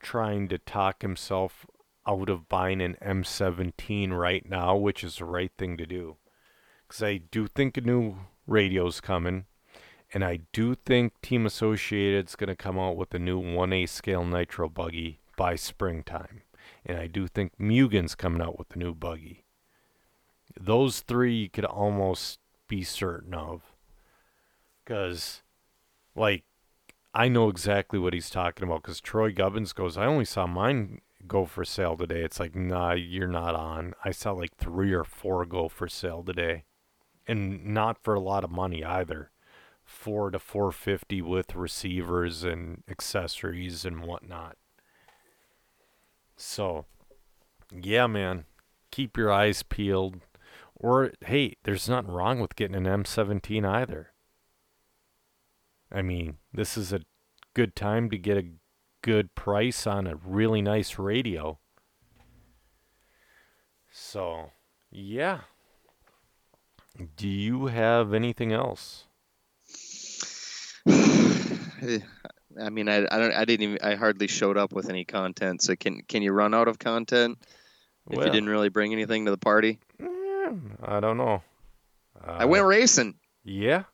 [0.00, 1.66] trying to talk himself
[2.06, 6.16] out of buying an M17 right now, which is the right thing to do.
[6.88, 8.16] Cuz I do think a new
[8.46, 9.46] radio's coming.
[10.12, 14.24] And I do think Team Associated's going to come out with a new 1A scale
[14.24, 16.42] nitro buggy by springtime.
[16.84, 19.44] And I do think Mugen's coming out with a new buggy.
[20.58, 23.62] Those three you could almost be certain of.
[24.84, 25.42] Because,
[26.14, 26.44] like,
[27.14, 28.82] I know exactly what he's talking about.
[28.82, 32.22] Because Troy Gubbins goes, I only saw mine go for sale today.
[32.22, 33.94] It's like, nah, you're not on.
[34.04, 36.64] I saw like three or four go for sale today.
[37.26, 39.31] And not for a lot of money either
[39.92, 44.56] four to four fifty with receivers and accessories and whatnot.
[46.36, 46.86] So,
[47.70, 48.44] yeah, man,
[48.90, 50.20] keep your eyes peeled.
[50.74, 54.12] Or hey, there's nothing wrong with getting an M17 either.
[55.92, 57.02] I mean, this is a
[57.54, 58.50] good time to get a
[59.02, 61.58] good price on a really nice radio.
[63.90, 64.50] So,
[64.90, 65.40] yeah.
[67.16, 69.04] Do you have anything else?
[72.60, 75.62] I mean, I, I don't I didn't even I hardly showed up with any content.
[75.62, 77.38] So can can you run out of content
[78.10, 79.80] if Well- you didn't really bring anything to the party?
[80.00, 80.50] Eh,
[80.84, 81.42] I don't know.
[82.22, 83.14] Uh, I went racing
[83.44, 83.84] Yeah,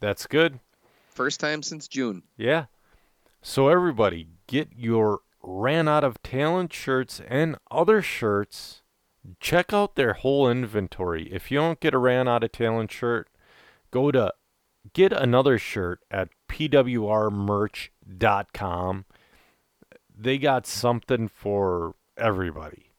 [0.00, 0.60] that's good.
[1.08, 2.22] first time since June.
[2.36, 2.66] Yeah.
[3.42, 8.82] So everybody, get your ran out of talent shirts and other shirts.
[9.40, 11.28] Check out their whole inventory.
[11.32, 13.28] If you don't get a ran out of talent shirt,
[13.90, 14.32] go to
[14.92, 19.04] get another shirt at pwrmerch.com.
[20.16, 22.90] They got something for everybody.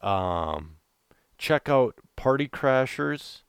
[0.00, 0.76] Um,
[1.38, 3.42] check out Party Crashers.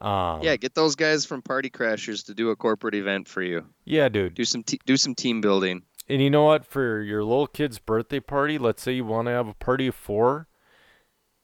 [0.00, 3.66] Um, Yeah, get those guys from Party Crashers to do a corporate event for you.
[3.84, 4.34] yeah, dude.
[4.34, 5.82] Do some te- do some team building.
[6.08, 6.64] And you know what?
[6.64, 9.94] For your little kid's birthday party, let's say you want to have a party of
[9.94, 10.48] four,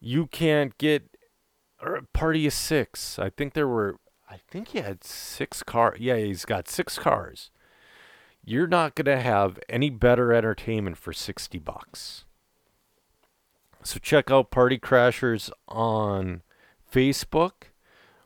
[0.00, 1.10] you can't get
[1.82, 3.18] or a party of six.
[3.18, 3.96] I think there were,
[4.34, 5.94] I think he had six car.
[5.96, 7.52] Yeah, he's got six cars.
[8.44, 12.24] You're not gonna have any better entertainment for sixty bucks.
[13.84, 16.42] So check out Party Crashers on
[16.92, 17.68] Facebook,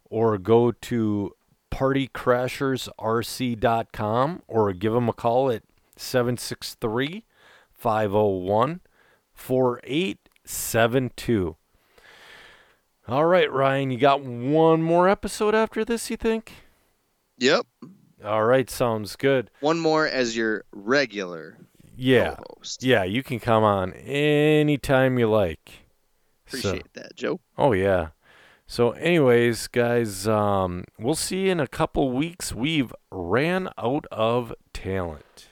[0.06, 1.34] or go to
[1.70, 5.62] partycrashersrc.com, or give them a call at
[5.96, 7.26] 763
[7.70, 8.80] 501
[9.34, 11.56] 4872.
[13.08, 16.52] All right, Ryan, you got one more episode after this, you think?
[17.38, 17.66] Yep.
[18.24, 19.50] All right, sounds good.
[19.60, 21.56] One more as your regular
[21.96, 22.34] Yeah.
[22.34, 22.82] co-host.
[22.82, 25.70] Yeah, you can come on anytime you like.
[26.48, 27.40] So- Appreciate that, Joe.
[27.56, 28.08] Oh yeah.
[28.66, 32.52] So anyways, guys, um we'll see you in a couple weeks.
[32.54, 35.47] We've ran out of talent.